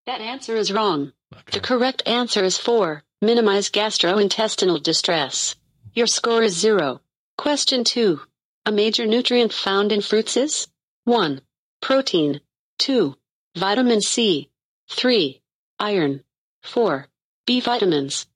That 0.05 0.21
answer 0.21 0.55
is 0.55 0.71
wrong. 0.71 1.11
Okay. 1.33 1.43
The 1.51 1.59
correct 1.59 2.03
answer 2.05 2.45
is 2.45 2.57
4. 2.57 3.03
Minimize 3.21 3.69
gastrointestinal 3.69 4.81
distress. 4.81 5.57
Your 5.93 6.07
score 6.07 6.43
is 6.43 6.57
0. 6.57 7.01
Question 7.37 7.83
2. 7.83 8.21
A 8.67 8.71
major 8.71 9.05
nutrient 9.05 9.51
found 9.51 9.91
in 9.91 9.99
fruits 9.99 10.37
is 10.37 10.69
1. 11.03 11.41
Protein. 11.81 12.39
2. 12.79 13.17
Vitamin 13.57 13.99
C. 13.99 14.49
3. 14.93 15.41
Iron. 15.79 16.23
4. 16.63 17.07
B 17.45 17.59
vitamins. 17.59 18.27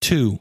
Two. 0.00 0.40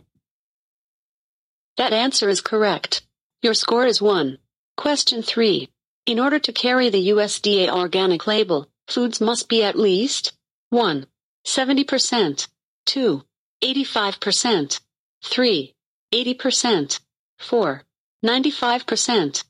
That 1.78 1.94
answer 1.94 2.30
is 2.30 2.42
correct. 2.42 3.02
Your 3.42 3.54
score 3.54 3.86
is 3.86 4.02
1. 4.02 4.38
Question 4.78 5.24
3. 5.24 5.70
In 6.06 6.20
order 6.20 6.40
to 6.40 6.54
carry 6.54 6.90
the 6.90 7.10
USDA 7.10 7.70
organic 7.70 8.28
label, 8.28 8.70
foods 8.88 9.20
must 9.20 9.50
be 9.50 9.64
at 9.64 9.78
least 9.78 10.34
1. 10.70 11.06
70%, 11.46 12.48
2. 12.86 13.24
85%, 13.64 14.80
3. 15.24 15.74
80%, 16.14 17.00
4. 17.40 17.84
95%. 18.24 19.44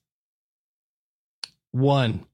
One. 1.71 2.25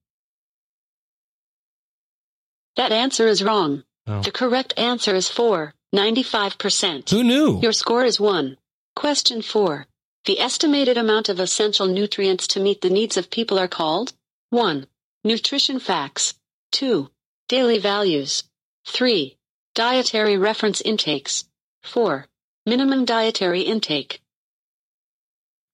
That 2.77 2.91
answer 2.91 3.27
is 3.27 3.43
wrong. 3.43 3.83
Oh. 4.07 4.21
The 4.21 4.31
correct 4.31 4.73
answer 4.77 5.13
is 5.13 5.27
4. 5.27 5.73
95%. 5.93 7.09
Who 7.09 7.23
knew? 7.23 7.59
Your 7.61 7.73
score 7.73 8.05
is 8.05 8.19
1. 8.19 8.57
Question 8.95 9.41
4. 9.41 9.85
The 10.25 10.39
estimated 10.39 10.97
amount 10.97 11.29
of 11.29 11.39
essential 11.39 11.87
nutrients 11.87 12.47
to 12.47 12.59
meet 12.59 12.81
the 12.81 12.89
needs 12.89 13.17
of 13.17 13.29
people 13.29 13.57
are 13.57 13.67
called 13.67 14.13
1. 14.51 14.85
Nutrition 15.23 15.79
facts. 15.79 16.35
2. 16.71 17.09
Daily 17.49 17.79
values. 17.79 18.43
3. 18.85 19.35
Dietary 19.73 20.37
reference 20.37 20.79
intakes. 20.81 21.45
4. 21.83 22.27
Minimum 22.65 23.05
dietary 23.05 23.61
intake. 23.61 24.21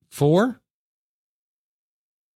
Four? 0.09 0.61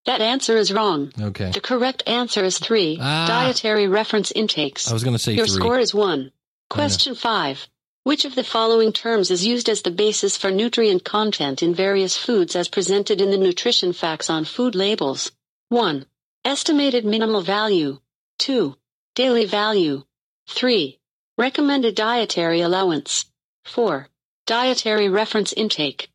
That 0.08 0.22
answer 0.22 0.56
is 0.56 0.72
wrong. 0.72 1.12
Okay. 1.20 1.52
The 1.52 1.60
correct 1.60 2.02
answer 2.08 2.44
is 2.46 2.58
3. 2.60 2.98
Ah. 3.02 3.28
Dietary 3.28 3.90
reference 3.90 4.32
intakes. 4.32 4.90
I 4.90 4.94
was 4.94 5.04
going 5.04 5.16
to 5.16 5.20
say 5.20 5.34
Your 5.34 5.46
three. 5.46 5.56
score 5.56 5.78
is 5.80 5.94
1. 5.94 6.32
Question 6.70 7.14
5. 7.14 7.68
Which 8.04 8.24
of 8.24 8.34
the 8.34 8.46
following 8.46 8.94
terms 8.94 9.30
is 9.32 9.46
used 9.46 9.68
as 9.68 9.82
the 9.82 9.92
basis 9.92 10.38
for 10.38 10.50
nutrient 10.50 11.04
content 11.04 11.62
in 11.62 11.76
various 11.76 12.16
foods 12.16 12.56
as 12.56 12.70
presented 12.70 13.20
in 13.20 13.32
the 13.32 13.38
nutrition 13.38 13.92
facts 13.92 14.30
on 14.30 14.46
food 14.46 14.76
labels? 14.76 15.34
1. 15.70 16.06
Estimated 16.46 17.04
minimal 17.04 17.42
value. 17.42 18.00
2. 18.40 18.78
Daily 19.14 19.44
value. 19.44 20.06
3. 20.48 20.98
Recommended 21.38 21.96
dietary 21.96 22.62
allowance. 22.62 23.26
4. 23.66 24.08
Dietary 24.46 25.10
reference 25.10 25.52
intake. 25.52 26.10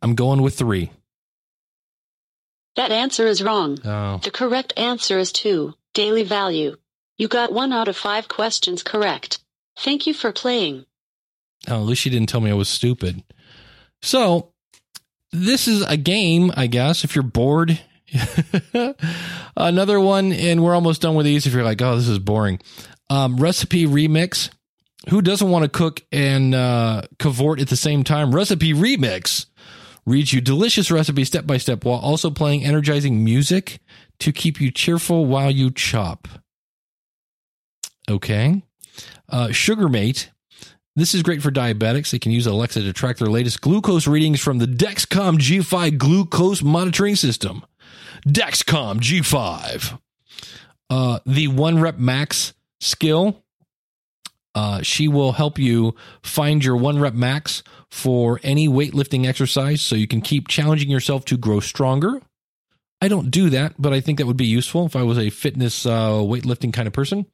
I'm 0.00 0.14
going 0.14 0.42
with 0.42 0.56
three. 0.56 0.92
That 2.76 2.90
answer 2.90 3.26
is 3.26 3.42
wrong. 3.42 3.78
Oh. 3.84 4.18
The 4.18 4.30
correct 4.30 4.72
answer 4.76 5.18
is 5.18 5.32
2. 5.32 5.74
Daily 5.94 6.24
value. 6.24 6.76
You 7.16 7.28
got 7.28 7.52
1 7.52 7.72
out 7.72 7.88
of 7.88 7.96
5 7.96 8.28
questions 8.28 8.82
correct. 8.82 9.38
Thank 9.78 10.06
you 10.06 10.14
for 10.14 10.32
playing. 10.32 10.86
Oh, 11.68 11.80
at 11.80 11.86
least 11.86 12.02
she 12.02 12.10
didn't 12.10 12.28
tell 12.28 12.40
me 12.40 12.50
I 12.50 12.54
was 12.54 12.68
stupid. 12.68 13.22
So, 14.02 14.52
this 15.32 15.66
is 15.66 15.82
a 15.82 15.96
game, 15.96 16.52
I 16.56 16.66
guess, 16.66 17.04
if 17.04 17.14
you're 17.14 17.22
bored. 17.22 17.80
Another 19.56 19.98
one, 19.98 20.32
and 20.32 20.62
we're 20.62 20.74
almost 20.74 21.02
done 21.02 21.14
with 21.14 21.26
these 21.26 21.46
if 21.46 21.52
you're 21.52 21.64
like, 21.64 21.80
oh, 21.80 21.96
this 21.96 22.08
is 22.08 22.18
boring. 22.18 22.60
Um, 23.08 23.36
recipe 23.36 23.86
remix. 23.86 24.50
Who 25.10 25.20
doesn't 25.22 25.50
want 25.50 25.64
to 25.64 25.68
cook 25.68 26.02
and 26.12 26.54
uh, 26.54 27.02
cavort 27.18 27.60
at 27.60 27.68
the 27.68 27.76
same 27.76 28.04
time? 28.04 28.34
Recipe 28.34 28.72
remix 28.72 29.46
reads 30.06 30.32
you 30.32 30.40
delicious 30.40 30.90
recipes 30.90 31.28
step 31.28 31.46
by 31.46 31.56
step 31.56 31.84
while 31.84 31.98
also 31.98 32.30
playing 32.30 32.64
energizing 32.64 33.24
music 33.24 33.80
to 34.20 34.32
keep 34.32 34.60
you 34.60 34.70
cheerful 34.70 35.26
while 35.26 35.50
you 35.50 35.70
chop. 35.70 36.28
Okay. 38.08 38.62
Uh, 39.28 39.48
Sugarmate. 39.48 40.28
This 40.96 41.14
is 41.14 41.22
great 41.22 41.42
for 41.42 41.50
diabetics. 41.50 42.10
They 42.10 42.20
can 42.20 42.30
use 42.30 42.46
Alexa 42.46 42.82
to 42.82 42.92
track 42.92 43.16
their 43.16 43.28
latest 43.28 43.60
glucose 43.60 44.06
readings 44.06 44.40
from 44.40 44.58
the 44.58 44.66
Dexcom 44.66 45.38
G5 45.38 45.98
glucose 45.98 46.62
monitoring 46.62 47.16
system. 47.16 47.64
Dexcom 48.26 49.00
G5. 49.00 49.98
Uh, 50.88 51.18
the 51.26 51.48
one 51.48 51.80
rep 51.80 51.98
max 51.98 52.54
skill. 52.80 53.43
Uh, 54.54 54.82
she 54.82 55.08
will 55.08 55.32
help 55.32 55.58
you 55.58 55.94
find 56.22 56.64
your 56.64 56.76
one 56.76 56.98
rep 56.98 57.14
max 57.14 57.62
for 57.90 58.40
any 58.42 58.68
weightlifting 58.68 59.26
exercise 59.26 59.82
so 59.82 59.96
you 59.96 60.06
can 60.06 60.20
keep 60.20 60.48
challenging 60.48 60.90
yourself 60.90 61.24
to 61.24 61.36
grow 61.36 61.60
stronger. 61.60 62.20
I 63.00 63.08
don't 63.08 63.30
do 63.30 63.50
that, 63.50 63.74
but 63.78 63.92
I 63.92 64.00
think 64.00 64.18
that 64.18 64.26
would 64.26 64.36
be 64.36 64.46
useful 64.46 64.86
if 64.86 64.96
I 64.96 65.02
was 65.02 65.18
a 65.18 65.30
fitness, 65.30 65.84
uh, 65.84 66.12
weightlifting 66.12 66.72
kind 66.72 66.86
of 66.86 66.94
person. 66.94 67.26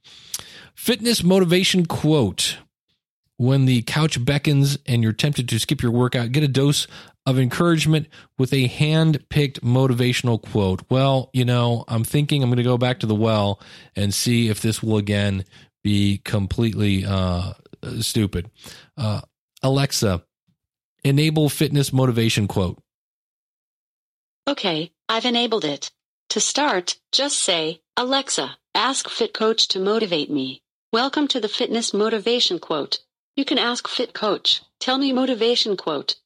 Fitness 0.74 1.22
motivation 1.22 1.86
quote. 1.86 2.58
When 3.36 3.64
the 3.64 3.82
couch 3.82 4.22
beckons 4.22 4.78
and 4.84 5.02
you're 5.02 5.12
tempted 5.12 5.48
to 5.48 5.58
skip 5.58 5.80
your 5.80 5.92
workout, 5.92 6.32
get 6.32 6.42
a 6.42 6.48
dose 6.48 6.86
of 7.24 7.38
encouragement 7.38 8.08
with 8.36 8.52
a 8.52 8.66
hand 8.66 9.26
picked 9.30 9.62
motivational 9.62 10.42
quote. 10.42 10.82
Well, 10.90 11.30
you 11.32 11.44
know, 11.44 11.84
I'm 11.88 12.04
thinking 12.04 12.42
I'm 12.42 12.50
going 12.50 12.58
to 12.58 12.62
go 12.62 12.76
back 12.76 12.98
to 13.00 13.06
the 13.06 13.14
well 13.14 13.60
and 13.96 14.12
see 14.12 14.48
if 14.48 14.60
this 14.60 14.82
will 14.82 14.98
again 14.98 15.44
be 15.82 16.18
completely 16.18 17.04
uh, 17.04 17.52
stupid. 18.00 18.50
Uh, 18.96 19.20
Alexa, 19.62 20.22
enable 21.04 21.48
fitness 21.48 21.92
motivation 21.92 22.48
quote. 22.48 22.78
Okay, 24.48 24.92
I've 25.08 25.24
enabled 25.24 25.64
it. 25.64 25.90
To 26.30 26.40
start, 26.40 26.96
just 27.12 27.38
say, 27.38 27.80
Alexa, 27.96 28.56
ask 28.74 29.08
Fit 29.08 29.34
Coach 29.34 29.68
to 29.68 29.80
motivate 29.80 30.30
me. 30.30 30.62
Welcome 30.92 31.28
to 31.28 31.40
the 31.40 31.48
Fitness 31.48 31.94
Motivation 31.94 32.58
Quote. 32.58 32.98
You 33.36 33.44
can 33.44 33.58
ask 33.58 33.86
Fit 33.86 34.12
Coach, 34.12 34.62
tell 34.80 34.98
me 34.98 35.12
motivation 35.12 35.76
quote. 35.76 36.16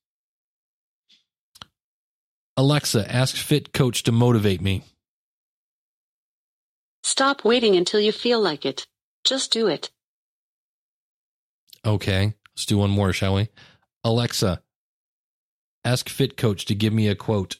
Alexa, 2.56 3.10
ask 3.12 3.36
Fit 3.36 3.72
Coach 3.72 4.04
to 4.04 4.12
motivate 4.12 4.60
me. 4.60 4.84
Stop 7.02 7.44
waiting 7.44 7.76
until 7.76 8.00
you 8.00 8.12
feel 8.12 8.40
like 8.40 8.64
it. 8.64 8.86
Just 9.24 9.52
do 9.52 9.66
it. 9.66 9.90
Okay, 11.84 12.34
let's 12.54 12.66
do 12.66 12.78
one 12.78 12.90
more, 12.90 13.12
shall 13.12 13.34
we? 13.34 13.48
Alexa, 14.04 14.62
ask 15.84 16.08
Fit 16.08 16.36
Coach 16.36 16.64
to 16.66 16.74
give 16.74 16.92
me 16.92 17.08
a 17.08 17.14
quote. 17.14 17.58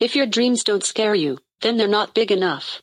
If 0.00 0.14
your 0.14 0.26
dreams 0.26 0.62
don't 0.62 0.84
scare 0.84 1.14
you, 1.14 1.38
then 1.62 1.76
they're 1.76 1.88
not 1.88 2.14
big 2.14 2.30
enough. 2.30 2.82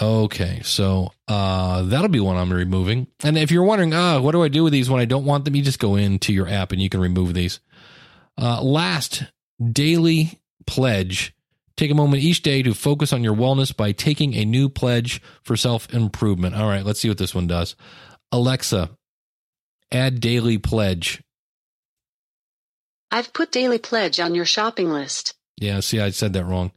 Okay, 0.00 0.60
so 0.62 1.12
uh, 1.26 1.82
that'll 1.82 2.08
be 2.08 2.20
one 2.20 2.36
I'm 2.36 2.52
removing. 2.52 3.06
And 3.24 3.38
if 3.38 3.50
you're 3.50 3.64
wondering, 3.64 3.94
uh, 3.94 4.20
what 4.20 4.32
do 4.32 4.42
I 4.42 4.48
do 4.48 4.64
with 4.64 4.72
these 4.72 4.90
when 4.90 5.00
I 5.00 5.06
don't 5.06 5.24
want 5.24 5.44
them? 5.44 5.56
You 5.56 5.62
just 5.62 5.78
go 5.78 5.96
into 5.96 6.32
your 6.32 6.46
app 6.46 6.72
and 6.72 6.80
you 6.80 6.88
can 6.88 7.00
remove 7.00 7.34
these. 7.34 7.60
Uh, 8.36 8.62
last, 8.62 9.24
daily 9.72 10.40
pledge. 10.66 11.34
Take 11.78 11.92
a 11.92 11.94
moment 11.94 12.24
each 12.24 12.42
day 12.42 12.64
to 12.64 12.74
focus 12.74 13.12
on 13.12 13.22
your 13.22 13.36
wellness 13.36 13.74
by 13.74 13.92
taking 13.92 14.34
a 14.34 14.44
new 14.44 14.68
pledge 14.68 15.22
for 15.44 15.56
self 15.56 15.94
improvement. 15.94 16.56
All 16.56 16.68
right, 16.68 16.84
let's 16.84 16.98
see 16.98 17.08
what 17.08 17.18
this 17.18 17.36
one 17.36 17.46
does. 17.46 17.76
Alexa, 18.32 18.90
add 19.92 20.18
daily 20.18 20.58
pledge. 20.58 21.22
I've 23.12 23.32
put 23.32 23.52
Daily 23.52 23.78
Pledge 23.78 24.18
on 24.18 24.34
your 24.34 24.44
shopping 24.44 24.90
list. 24.90 25.34
Yeah, 25.56 25.78
see, 25.78 26.00
I 26.00 26.10
said 26.10 26.32
that 26.32 26.44
wrong. 26.44 26.72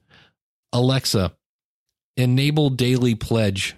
Alexa, 0.71 1.33
enable 2.15 2.69
daily 2.69 3.15
pledge. 3.15 3.75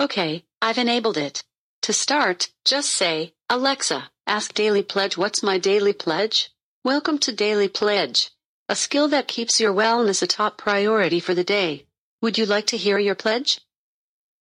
Okay, 0.00 0.44
I've 0.62 0.78
enabled 0.78 1.18
it. 1.18 1.44
To 1.82 1.92
start, 1.92 2.48
just 2.64 2.90
say, 2.90 3.34
Alexa, 3.50 4.10
ask 4.26 4.54
Daily 4.54 4.82
Pledge 4.82 5.18
what's 5.18 5.42
my 5.42 5.58
daily 5.58 5.92
pledge? 5.92 6.50
Welcome 6.84 7.18
to 7.18 7.32
Daily 7.32 7.68
Pledge, 7.68 8.31
a 8.72 8.74
skill 8.74 9.08
that 9.08 9.28
keeps 9.28 9.60
your 9.60 9.74
wellness 9.74 10.22
a 10.22 10.26
top 10.26 10.56
priority 10.56 11.20
for 11.20 11.34
the 11.34 11.44
day. 11.44 11.84
Would 12.22 12.38
you 12.38 12.46
like 12.46 12.68
to 12.68 12.78
hear 12.78 12.98
your 12.98 13.14
pledge? 13.14 13.60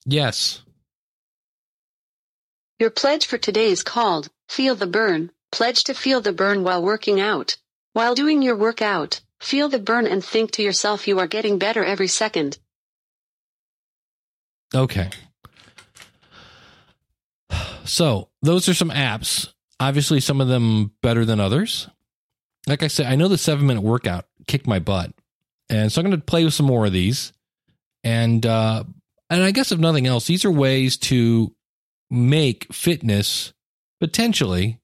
Yes. 0.05 0.61
Your 2.79 2.91
pledge 2.91 3.25
for 3.25 3.37
today 3.37 3.69
is 3.69 3.83
called 3.83 4.29
Feel 4.47 4.75
the 4.75 4.87
Burn. 4.87 5.31
Pledge 5.51 5.83
to 5.83 5.93
feel 5.93 6.21
the 6.21 6.31
burn 6.31 6.63
while 6.63 6.81
working 6.81 7.19
out. 7.19 7.57
While 7.91 8.15
doing 8.15 8.41
your 8.41 8.55
workout, 8.55 9.19
feel 9.41 9.67
the 9.67 9.79
burn 9.79 10.07
and 10.07 10.23
think 10.23 10.51
to 10.51 10.63
yourself 10.63 11.09
you 11.09 11.19
are 11.19 11.27
getting 11.27 11.59
better 11.59 11.83
every 11.83 12.07
second. 12.07 12.57
Okay. 14.73 15.09
So, 17.83 18.29
those 18.41 18.69
are 18.69 18.73
some 18.73 18.91
apps. 18.91 19.51
Obviously, 19.77 20.21
some 20.21 20.39
of 20.39 20.47
them 20.47 20.93
better 21.01 21.25
than 21.25 21.41
others. 21.41 21.89
Like 22.67 22.83
I 22.83 22.87
said, 22.87 23.07
I 23.07 23.15
know 23.15 23.27
the 23.27 23.37
seven 23.37 23.65
minute 23.65 23.81
workout 23.81 24.25
kicked 24.47 24.67
my 24.67 24.79
butt. 24.79 25.11
And 25.69 25.91
so 25.91 26.01
I'm 26.01 26.07
going 26.07 26.19
to 26.19 26.25
play 26.25 26.43
with 26.43 26.53
some 26.53 26.65
more 26.65 26.85
of 26.85 26.93
these. 26.93 27.33
And, 28.03 28.45
uh, 28.45 28.83
and 29.29 29.43
I 29.43 29.51
guess 29.51 29.71
if 29.71 29.79
nothing 29.79 30.05
else, 30.05 30.27
these 30.27 30.45
are 30.45 30.51
ways 30.51 30.97
to 30.97 31.55
make 32.09 32.71
fitness 32.73 33.53
potentially 33.99 34.79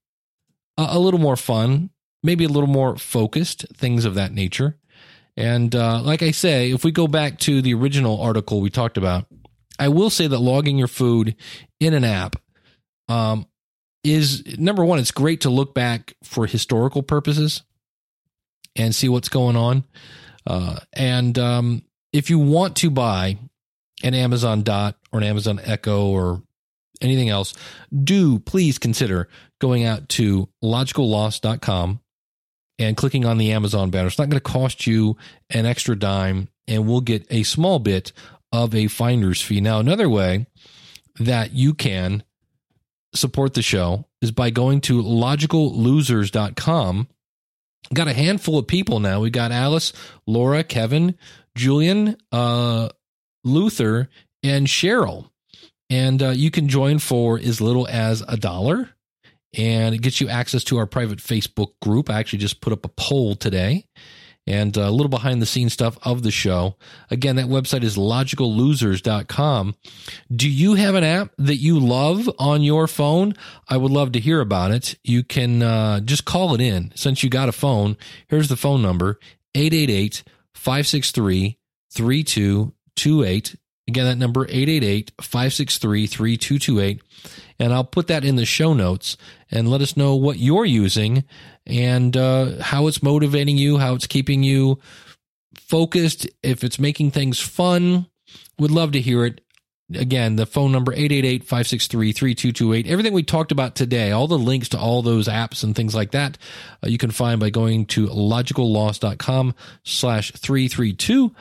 a, 0.77 0.87
a 0.91 0.99
little 0.99 1.19
more 1.19 1.35
fun, 1.35 1.89
maybe 2.23 2.45
a 2.45 2.49
little 2.49 2.69
more 2.69 2.95
focused, 2.97 3.65
things 3.75 4.05
of 4.05 4.15
that 4.15 4.31
nature. 4.31 4.77
And 5.35 5.75
uh, 5.75 6.01
like 6.01 6.23
I 6.23 6.31
say, 6.31 6.71
if 6.71 6.83
we 6.83 6.91
go 6.91 7.07
back 7.07 7.37
to 7.39 7.61
the 7.61 7.73
original 7.73 8.19
article 8.21 8.61
we 8.61 8.69
talked 8.69 8.97
about, 8.97 9.25
I 9.77 9.89
will 9.89 10.09
say 10.09 10.25
that 10.25 10.39
logging 10.39 10.77
your 10.77 10.87
food 10.87 11.35
in 11.79 11.93
an 11.93 12.03
app 12.03 12.37
um, 13.07 13.45
is 14.03 14.57
number 14.57 14.83
one, 14.83 14.99
it's 14.99 15.11
great 15.11 15.41
to 15.41 15.49
look 15.49 15.75
back 15.75 16.15
for 16.23 16.47
historical 16.47 17.03
purposes 17.03 17.63
and 18.77 18.95
see 18.95 19.09
what's 19.09 19.29
going 19.29 19.55
on. 19.55 19.83
Uh, 20.45 20.79
and 20.93 21.37
um, 21.37 21.83
if 22.13 22.29
you 22.29 22.39
want 22.39 22.77
to 22.77 22.89
buy 22.89 23.37
an 24.03 24.13
Amazon 24.13 24.63
Dot 24.63 24.95
or 25.11 25.19
an 25.19 25.25
Amazon 25.25 25.59
Echo 25.63 26.07
or 26.07 26.41
anything 27.01 27.29
else, 27.29 27.53
do 28.03 28.39
please 28.39 28.77
consider 28.77 29.27
going 29.59 29.83
out 29.83 30.07
to 30.09 30.49
logicalloss.com 30.63 31.99
and 32.79 32.97
clicking 32.97 33.25
on 33.25 33.37
the 33.37 33.51
Amazon 33.51 33.89
banner. 33.89 34.07
It's 34.07 34.19
not 34.19 34.29
going 34.29 34.39
to 34.39 34.51
cost 34.51 34.87
you 34.87 35.17
an 35.49 35.65
extra 35.65 35.97
dime, 35.97 36.49
and 36.67 36.87
we'll 36.87 37.01
get 37.01 37.25
a 37.29 37.43
small 37.43 37.79
bit 37.79 38.11
of 38.51 38.75
a 38.75 38.87
finder's 38.87 39.41
fee. 39.41 39.61
Now, 39.61 39.79
another 39.79 40.09
way 40.09 40.47
that 41.19 41.53
you 41.53 41.73
can 41.73 42.23
support 43.13 43.53
the 43.53 43.61
show 43.61 44.05
is 44.21 44.31
by 44.31 44.49
going 44.49 44.81
to 44.81 45.01
logicallosers.com. 45.01 47.07
Got 47.93 48.07
a 48.07 48.13
handful 48.13 48.57
of 48.57 48.67
people 48.67 48.99
now. 48.99 49.21
We 49.21 49.29
got 49.29 49.51
Alice, 49.51 49.93
Laura, 50.25 50.63
Kevin, 50.63 51.15
Julian, 51.55 52.17
uh, 52.31 52.89
Luther, 53.43 54.09
and 54.43 54.67
Cheryl. 54.67 55.29
And 55.89 56.21
uh, 56.21 56.29
you 56.29 56.51
can 56.51 56.67
join 56.67 56.99
for 56.99 57.39
as 57.39 57.61
little 57.61 57.87
as 57.87 58.23
a 58.27 58.37
dollar. 58.37 58.89
And 59.57 59.95
it 59.95 60.01
gets 60.01 60.19
you 60.19 60.27
access 60.27 60.63
to 60.65 60.77
our 60.77 60.85
private 60.85 61.19
Facebook 61.19 61.71
group. 61.81 62.09
I 62.09 62.19
actually 62.19 62.39
just 62.39 62.61
put 62.61 62.73
up 62.73 62.85
a 62.85 62.89
poll 62.89 63.35
today 63.35 63.85
and 64.47 64.75
a 64.77 64.89
little 64.89 65.09
behind 65.09 65.41
the 65.41 65.45
scenes 65.45 65.73
stuff 65.73 65.97
of 66.03 66.23
the 66.23 66.31
show. 66.31 66.77
Again, 67.11 67.35
that 67.35 67.47
website 67.47 67.83
is 67.83 67.97
logicallosers.com. 67.97 69.75
Do 70.33 70.49
you 70.49 70.75
have 70.75 70.95
an 70.95 71.03
app 71.03 71.31
that 71.37 71.57
you 71.57 71.79
love 71.79 72.29
on 72.39 72.63
your 72.63 72.87
phone? 72.87 73.33
I 73.67 73.75
would 73.77 73.91
love 73.91 74.13
to 74.13 74.19
hear 74.19 74.39
about 74.39 74.71
it. 74.71 74.95
You 75.03 75.23
can 75.23 75.61
uh, 75.61 75.99
just 75.99 76.25
call 76.25 76.55
it 76.55 76.61
in. 76.61 76.91
Since 76.95 77.23
you 77.23 77.29
got 77.29 77.49
a 77.49 77.53
phone, 77.53 77.97
here's 78.27 78.47
the 78.47 78.55
phone 78.55 78.81
number 78.81 79.19
888 79.53 80.23
563 80.53 81.59
3228. 81.91 83.55
Again, 83.87 84.05
that 84.05 84.17
number 84.17 84.45
888-563-3228 84.47 86.99
and 87.59 87.73
I'll 87.73 87.83
put 87.83 88.07
that 88.07 88.23
in 88.23 88.35
the 88.35 88.45
show 88.45 88.73
notes 88.73 89.17
and 89.51 89.69
let 89.69 89.81
us 89.81 89.97
know 89.97 90.15
what 90.15 90.37
you're 90.37 90.65
using 90.65 91.23
and 91.65 92.15
uh, 92.15 92.61
how 92.61 92.87
it's 92.87 93.03
motivating 93.03 93.57
you, 93.57 93.77
how 93.77 93.95
it's 93.95 94.07
keeping 94.07 94.43
you 94.43 94.79
focused, 95.55 96.27
if 96.43 96.63
it's 96.63 96.79
making 96.79 97.11
things 97.11 97.39
fun. 97.39 98.07
Would 98.59 98.71
love 98.71 98.91
to 98.93 99.01
hear 99.01 99.25
it. 99.25 99.41
Again, 99.93 100.35
the 100.35 100.45
phone 100.45 100.73
number 100.73 100.93
888-563-3228. 100.93 102.87
Everything 102.87 103.13
we 103.13 103.23
talked 103.23 103.53
about 103.53 103.75
today, 103.75 104.11
all 104.11 104.27
the 104.27 104.37
links 104.37 104.67
to 104.69 104.77
all 104.77 105.01
those 105.01 105.29
apps 105.29 105.63
and 105.63 105.73
things 105.73 105.95
like 105.95 106.11
that, 106.11 106.37
uh, 106.83 106.87
you 106.87 106.97
can 106.97 107.11
find 107.11 107.39
by 107.39 107.49
going 107.49 107.85
to 107.87 108.07
logicalloss.com 108.07 109.55
slash 109.83 110.33
332. 110.33 111.33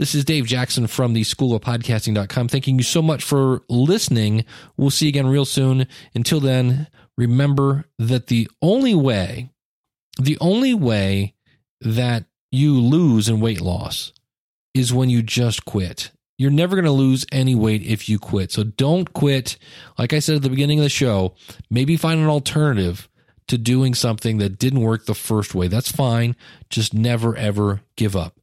This 0.00 0.14
is 0.14 0.24
Dave 0.24 0.46
Jackson 0.46 0.86
from 0.86 1.12
the 1.12 1.24
School 1.24 1.54
of 1.54 1.60
Podcasting.com. 1.60 2.48
Thanking 2.48 2.78
you 2.78 2.82
so 2.82 3.02
much 3.02 3.22
for 3.22 3.60
listening. 3.68 4.46
We'll 4.78 4.88
see 4.88 5.04
you 5.04 5.10
again 5.10 5.26
real 5.26 5.44
soon. 5.44 5.86
Until 6.14 6.40
then, 6.40 6.88
remember 7.18 7.84
that 7.98 8.28
the 8.28 8.48
only 8.62 8.94
way, 8.94 9.50
the 10.18 10.38
only 10.40 10.72
way 10.72 11.34
that 11.82 12.24
you 12.50 12.80
lose 12.80 13.28
in 13.28 13.40
weight 13.40 13.60
loss 13.60 14.14
is 14.72 14.90
when 14.90 15.10
you 15.10 15.22
just 15.22 15.66
quit. 15.66 16.12
You're 16.38 16.50
never 16.50 16.76
going 16.76 16.86
to 16.86 16.90
lose 16.92 17.26
any 17.30 17.54
weight 17.54 17.82
if 17.82 18.08
you 18.08 18.18
quit. 18.18 18.52
So 18.52 18.64
don't 18.64 19.12
quit. 19.12 19.58
Like 19.98 20.14
I 20.14 20.20
said 20.20 20.36
at 20.36 20.42
the 20.42 20.48
beginning 20.48 20.78
of 20.78 20.84
the 20.84 20.88
show, 20.88 21.34
maybe 21.68 21.98
find 21.98 22.18
an 22.22 22.28
alternative 22.28 23.06
to 23.48 23.58
doing 23.58 23.94
something 23.94 24.38
that 24.38 24.58
didn't 24.58 24.80
work 24.80 25.04
the 25.04 25.14
first 25.14 25.54
way. 25.54 25.68
That's 25.68 25.92
fine. 25.92 26.36
Just 26.70 26.94
never, 26.94 27.36
ever 27.36 27.82
give 27.96 28.16
up. 28.16 28.39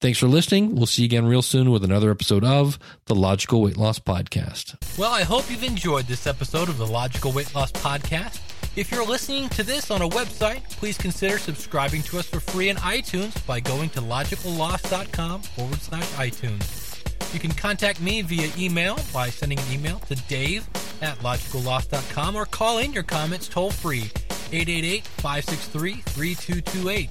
Thanks 0.00 0.18
for 0.18 0.28
listening. 0.28 0.76
We'll 0.76 0.86
see 0.86 1.02
you 1.02 1.06
again 1.06 1.26
real 1.26 1.42
soon 1.42 1.72
with 1.72 1.82
another 1.82 2.12
episode 2.12 2.44
of 2.44 2.78
the 3.06 3.16
Logical 3.16 3.62
Weight 3.62 3.76
Loss 3.76 3.98
Podcast. 4.00 4.76
Well, 4.96 5.12
I 5.12 5.22
hope 5.22 5.50
you've 5.50 5.64
enjoyed 5.64 6.06
this 6.06 6.24
episode 6.24 6.68
of 6.68 6.78
the 6.78 6.86
Logical 6.86 7.32
Weight 7.32 7.52
Loss 7.52 7.72
Podcast. 7.72 8.38
If 8.76 8.92
you're 8.92 9.04
listening 9.04 9.48
to 9.50 9.64
this 9.64 9.90
on 9.90 10.02
a 10.02 10.08
website, 10.08 10.70
please 10.70 10.96
consider 10.96 11.36
subscribing 11.36 12.02
to 12.02 12.18
us 12.20 12.28
for 12.28 12.38
free 12.38 12.68
in 12.68 12.76
iTunes 12.76 13.44
by 13.44 13.58
going 13.58 13.90
to 13.90 14.00
logicalloss.com 14.00 15.42
forward 15.42 15.80
slash 15.80 16.06
iTunes. 16.12 17.34
You 17.34 17.40
can 17.40 17.50
contact 17.50 18.00
me 18.00 18.22
via 18.22 18.52
email 18.56 19.00
by 19.12 19.30
sending 19.30 19.58
an 19.58 19.72
email 19.72 19.98
to 20.00 20.14
dave 20.28 20.64
at 21.02 21.18
logicalloss.com 21.18 22.36
or 22.36 22.46
call 22.46 22.78
in 22.78 22.92
your 22.92 23.02
comments 23.02 23.48
toll 23.48 23.72
free 23.72 24.10
888 24.52 25.04
563 25.08 25.94
3228. 25.94 27.10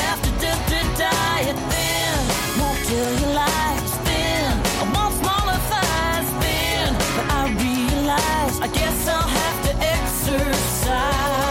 thin, 1.71 2.17
won't 2.59 2.79
thin. 4.05 4.51
I 4.81 4.83
want 4.93 5.13
smaller 5.21 5.59
thighs 5.71 6.29
thin, 6.41 6.87
but 7.15 7.27
I 7.39 7.41
realize 7.65 8.55
I 8.61 8.67
guess 8.67 9.07
I'll 9.07 9.27
have 9.27 9.57
to 9.67 9.73
exercise. 9.97 11.50